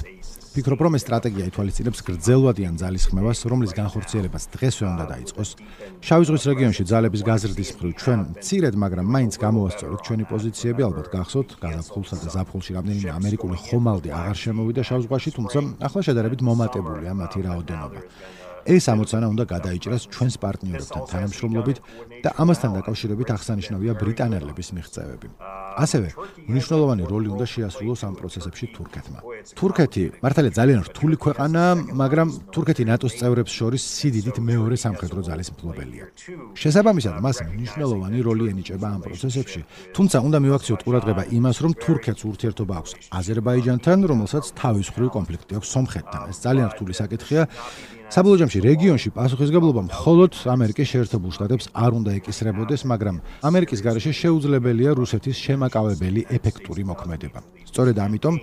ფიქრობ 0.48 0.80
რომ 0.82 0.96
ეს 0.96 1.02
სტრატეგია 1.04 1.44
ითვალისწინებს 1.52 2.00
გრძელვადიან 2.08 2.74
ძალისხმევას, 2.80 3.38
რომლის 3.52 3.72
განხორციელებაც 3.78 4.42
დღესვე 4.56 4.86
უნდა 4.88 5.04
დაიწყოს. 5.12 5.50
შავი 6.02 6.24
ზღვის 6.26 6.44
რეგიონში 6.50 6.82
ძალების 6.88 7.22
გაზრდის 7.28 7.70
მხრივ 7.76 7.92
ჩვენ 8.00 8.20
ცირედ, 8.42 8.74
მაგრამ 8.82 9.06
მაინც 9.14 9.34
გამოვასწორეთ 9.44 10.00
ჩვენი 10.08 10.24
პოზიციები, 10.32 10.80
ალბათ 10.88 11.06
გახსოვთ, 11.14 11.50
გაზაფხულსა 11.62 12.16
და 12.24 12.28
ზაფხულში 12.34 12.70
რამდენიმე 12.74 13.10
ამერიკული 13.18 13.56
ხომალდი 13.68 14.08
აღარ 14.18 14.36
შემოვიდა 14.42 14.82
შავ 14.88 15.00
ზღვაში, 15.04 15.30
თუმცა 15.36 15.58
ახლა 15.86 16.00
შედარებით 16.08 16.40
მომატებულია 16.48 17.12
მათი 17.20 17.38
რაოდენობა. 17.46 18.00
ეს 18.68 18.84
ამოცანა 18.92 19.26
უნდა 19.32 19.44
გადაიჭრას 19.54 20.02
ჩვენს 20.12 20.34
პარტნიორებთან 20.44 21.02
თანამშრომლობით 21.12 21.78
და 22.24 22.30
ამასთან 22.42 22.70
დაკავშირებით 22.78 23.28
აღსანიშნავია 23.36 23.92
ბრიტანელების 24.02 24.68
მიღწევები. 24.76 25.28
ასევე 25.84 26.08
მნიშვნელოვანი 26.52 27.04
როლი 27.12 27.28
უნდა 27.34 27.46
შეასრულოს 27.54 28.00
ამ 28.08 28.14
პროცესებში 28.20 28.64
თურქეთმა. 28.76 29.18
თურქეთი 29.58 30.04
მართალია 30.24 30.52
ძალიან 30.58 30.80
რთული 30.88 31.16
ქვეყანაა, 31.24 31.72
მაგრამ 32.02 32.28
თურქეთი 32.54 32.82
ნატოს 32.90 33.14
წევრებს 33.20 33.52
შორის 33.58 33.82
სიდიდით 33.96 34.36
მეორე 34.50 34.76
სამხედრო 34.84 35.20
ძალის 35.28 35.48
მფლობელია. 35.54 36.04
შესაბამისად, 36.62 37.14
მას 37.24 37.36
მნიშვნელოვანი 37.48 38.18
როლი 38.28 38.44
ენიჭება 38.52 38.86
ამ 38.96 39.00
პროცესებში, 39.06 39.60
თუმცა 39.96 40.16
უნდა 40.28 40.38
მივაქციოთ 40.44 40.80
ყურადღება 40.84 41.22
იმას, 41.38 41.56
რომ 41.64 41.72
თურქეთს 41.84 42.22
ურთიერთობა 42.30 42.74
აქვს 42.80 42.92
აზერბაიჯანთან, 43.20 43.98
რომელსაც 44.10 44.44
თავის 44.60 44.86
მხრივ 44.92 45.08
კონფლიქტი 45.16 45.52
აქვს 45.58 45.68
სომხეთთან. 45.74 46.22
ეს 46.30 46.38
ძალიან 46.44 46.68
რთული 46.74 46.92
საკითხია. 47.00 47.42
საბოლოო 48.08 48.38
ჯამში 48.40 48.60
რეგიონში 48.64 49.10
პასუხისგებლობა 49.12 49.82
მხოლოდ 49.84 50.36
ამერიკის 50.48 50.88
შეერთებულ 50.92 51.32
შტატებს 51.36 51.66
არ 51.76 51.92
უნდა 51.98 52.14
ეკისრებოდეს, 52.16 52.82
მაგრამ 52.88 53.16
ამერიკის 53.44 53.82
გარეშე 53.84 54.12
შეუძლებელია 54.16 54.96
რუსეთის 54.96 55.36
შემაკავებელი 55.36 56.24
ეფექტური 56.32 56.88
მოქმედება. 56.88 57.40
სწორედ 57.68 57.96
ამიტომ 58.00 58.34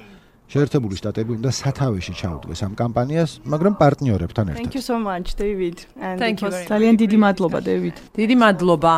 შეერთებული 0.45 0.95
შტატები 0.99 1.31
უნდა 1.41 1.51
სათავეში 1.57 2.13
ჩაუდგეს 2.21 2.61
ამ 2.65 2.73
კამპანიას, 2.77 3.31
მაგრამ 3.49 3.73
პარტნიორებთან 3.81 4.45
ერთად. 4.53 4.61
Thank 4.61 4.77
you 4.77 4.83
so 4.85 4.97
much, 5.01 5.33
David. 5.35 5.75
And 5.97 6.21
Thank 6.21 6.45
you. 6.45 6.49
ძალიან 6.69 6.95
დიდი 7.01 7.17
მადლობა, 7.25 7.59
David. 7.65 7.95
დიდი 8.13 8.35
მადლობა. 8.43 8.93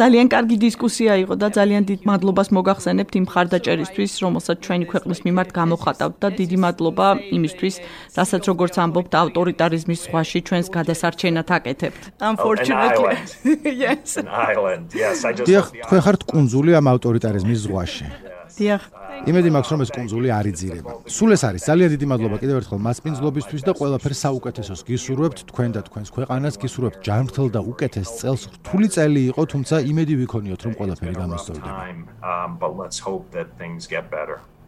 ძალიან 0.00 0.26
კარგი 0.34 0.56
დისკუსია 0.64 1.14
იყო 1.26 1.34
და 1.42 1.48
ძალიან 1.58 1.82
დიდ 1.90 2.00
მადლობას 2.10 2.48
მოგახსენებთ 2.56 3.12
იმ 3.20 3.26
ხარდაჭერისთვის, 3.32 4.12
რომელსაც 4.24 4.56
ჩვენი 4.66 4.84
ქვეყნის 4.92 5.20
მიმართ 5.26 5.50
გამოხატავთ 5.60 6.16
და 6.22 6.28
დიდი 6.40 6.56
მადლობა 6.64 7.06
იმისთვის, 7.36 7.74
რასაც 8.18 8.42
როგორც 8.50 8.74
ამბობთ 8.84 9.12
ავტორიტარიზმის 9.22 10.00
ზღვაში 10.06 10.38
ჩვენს 10.46 10.66
გადასარჩენად 10.76 11.48
აკეთებთ. 11.58 12.02
Unfortunately. 12.30 13.14
yes. 13.84 14.18
An 14.22 14.28
island. 14.30 14.84
Yes, 14.94 15.26
I 15.26 15.32
just 15.34 15.46
დიახ, 15.50 15.66
თქვენ 15.86 16.00
ხართ 16.06 16.20
კუნძული 16.30 16.70
ამ 16.78 16.86
ავტორიტარიზმის 16.94 17.58
ზღვაში. 17.66 18.06
დიახ. 18.58 18.82
იმედი 19.28 19.50
მაქვს 19.52 19.70
რომ 19.72 19.80
ეს 19.84 19.90
კონსული 19.92 20.28
არ 20.32 20.46
იძირება. 20.48 20.92
სულ 21.04 21.30
ეს 21.36 21.42
არის 21.44 21.62
ძალიან 21.68 21.90
დიდი 21.92 22.06
მადლობა 22.08 22.36
კიდევ 22.40 22.56
ერთხელ 22.60 22.80
მასპინძლობისთვის 22.88 23.62
და 23.68 23.72
ყველაფერს 23.76 24.20
საუკეთესოს 24.24 24.80
გისურვებთ 24.88 25.38
თქვენ 25.50 25.70
და 25.76 25.80
თქვენს 25.88 26.08
ქვეყანას 26.16 26.54
გისურვებთ 26.62 26.98
ჯანმრთელ 27.04 27.48
და 27.52 27.60
უკეთეს 27.60 28.08
წელს. 28.20 28.42
რთული 28.56 28.88
წელი 28.88 29.20
იყო, 29.30 29.42
თუმცა 29.52 29.74
იმედი 29.92 30.14
ვიქონიოთ 30.24 30.60
რომ 30.64 30.72
ყველაფერი 30.80 31.14
გამოსწორდება. 31.20 31.80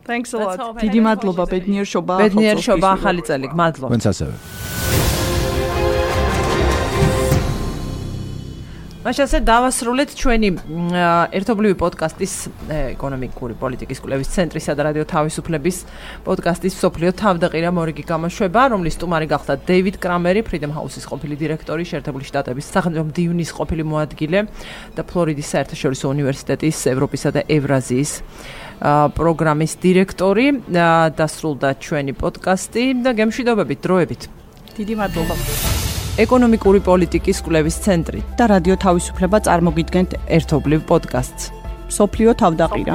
Thanks 0.02 0.34
a 0.34 0.38
lot. 0.42 0.58
დიდი 0.82 1.00
მადლობა 1.06 1.44
ბედნიერშობა. 1.46 2.14
ბედნიერშობა 2.22 2.88
ახალი 2.98 3.22
წელი. 3.22 3.46
მადლობა. 3.54 3.88
თქვენც 3.88 4.04
ასევე. 4.12 4.34
მაშინ 9.02 9.24
ასე 9.26 9.38
დავასრულეთ 9.42 10.10
ჩვენი 10.14 10.48
ერთობლივი 11.34 11.74
პოდკასტის 11.74 12.34
ეკონომიკური 12.94 13.56
პოლიტიკის 13.58 13.98
კვლევის 13.98 14.28
ცენტრისა 14.30 14.76
და 14.78 14.86
რადიო 14.86 15.04
თავისუფლების 15.10 15.76
პოდკასტის 16.22 16.76
სოფლიო 16.78 17.10
თავდაყირა 17.18 17.70
მორიგი 17.74 18.04
გამოშვება, 18.06 18.62
რომლის 18.70 18.94
სტუმარი 18.94 19.26
გახდა 19.26 19.58
დეივიდ 19.66 19.98
კრამერი, 19.98 20.46
Freedom 20.46 20.70
House-ის 20.78 21.02
ყოფილი 21.10 21.34
დირექტორი, 21.34 21.82
შეერთებული 21.82 22.24
შტატების 22.30 22.70
სახელმწიფო 22.70 23.04
მდივნის 23.10 23.50
ყოფილი 23.58 23.82
მოადგილე 23.90 24.38
და 24.94 25.02
ფლორიდის 25.02 25.50
საერთაშორისო 25.50 26.06
უნივერსიტეტის 26.14 26.78
ევროპისა 26.94 27.28
და 27.34 27.40
ევრაზიის 27.58 28.10
პროგრამის 29.18 29.72
დირექტორი. 29.82 30.46
დასრულდა 31.18 31.68
ჩვენი 31.82 32.12
პოდკასტი 32.22 32.84
და 33.02 33.10
გემშვიდობებით 33.18 33.78
დროებით. 33.82 34.22
დიდი 34.78 34.94
მადლობა. 34.94 35.71
ეკონომიკური 36.20 36.83
პოლიტიკის 36.85 37.38
კვლევის 37.40 37.77
ცენტრი 37.87 38.18
და 38.37 38.44
რადიო 38.53 38.75
თავისუფლება 38.85 39.38
წარმოგიდგენთ 39.48 40.11
ერთობლივ 40.37 40.81
პოდკასტს. 40.85 41.44
სოფლიო 41.88 42.33
თავდაყირა. 42.37 42.94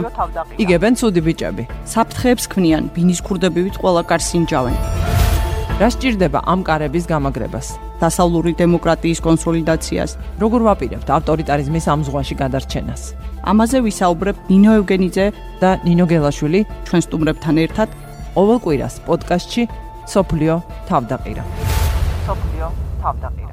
იგებენ 0.62 0.93
ცუდი 1.01 1.21
ბიჭები. 1.25 1.63
საფრთხეებს 1.93 2.45
ქმნიან, 2.53 2.84
ბინის 2.93 3.19
ქურდებივით 3.25 3.75
ყველა 3.82 4.03
კარს 4.06 4.30
ინჯავენ. 4.38 4.77
რა 5.82 5.89
სჭირდება 5.93 6.39
ამ 6.45 6.62
კარების 6.62 7.06
გამაგრებას? 7.10 7.67
დასავლური 7.97 8.53
დემოკრატიის 8.53 9.19
კონსოლიდაციას. 9.25 10.12
როგორ 10.38 10.62
ვაპირებთ 10.69 11.10
ავტორიტარიზმის 11.17 11.86
ამ 11.89 11.99
ზღვაში 12.06 12.36
გადარჩენას? 12.38 13.01
ამაზე 13.49 13.77
ვისაუბრებ 13.82 14.38
ნინო 14.45 14.71
ევგენიძე 14.77 15.25
და 15.62 15.69
ნინო 15.82 16.06
გელაშვილი 16.06 16.62
ჩვენ 16.86 17.01
სტუმრებთან 17.01 17.56
ერთად 17.65 17.89
ყოველ 18.38 18.58
კვირას 18.62 18.95
პოდკასტში 19.10 19.63
სოფლიო 20.06 20.53
თავდაყირა. 20.86 21.66
სოფლიო 23.07 23.15
თავდაყირა 23.21 23.46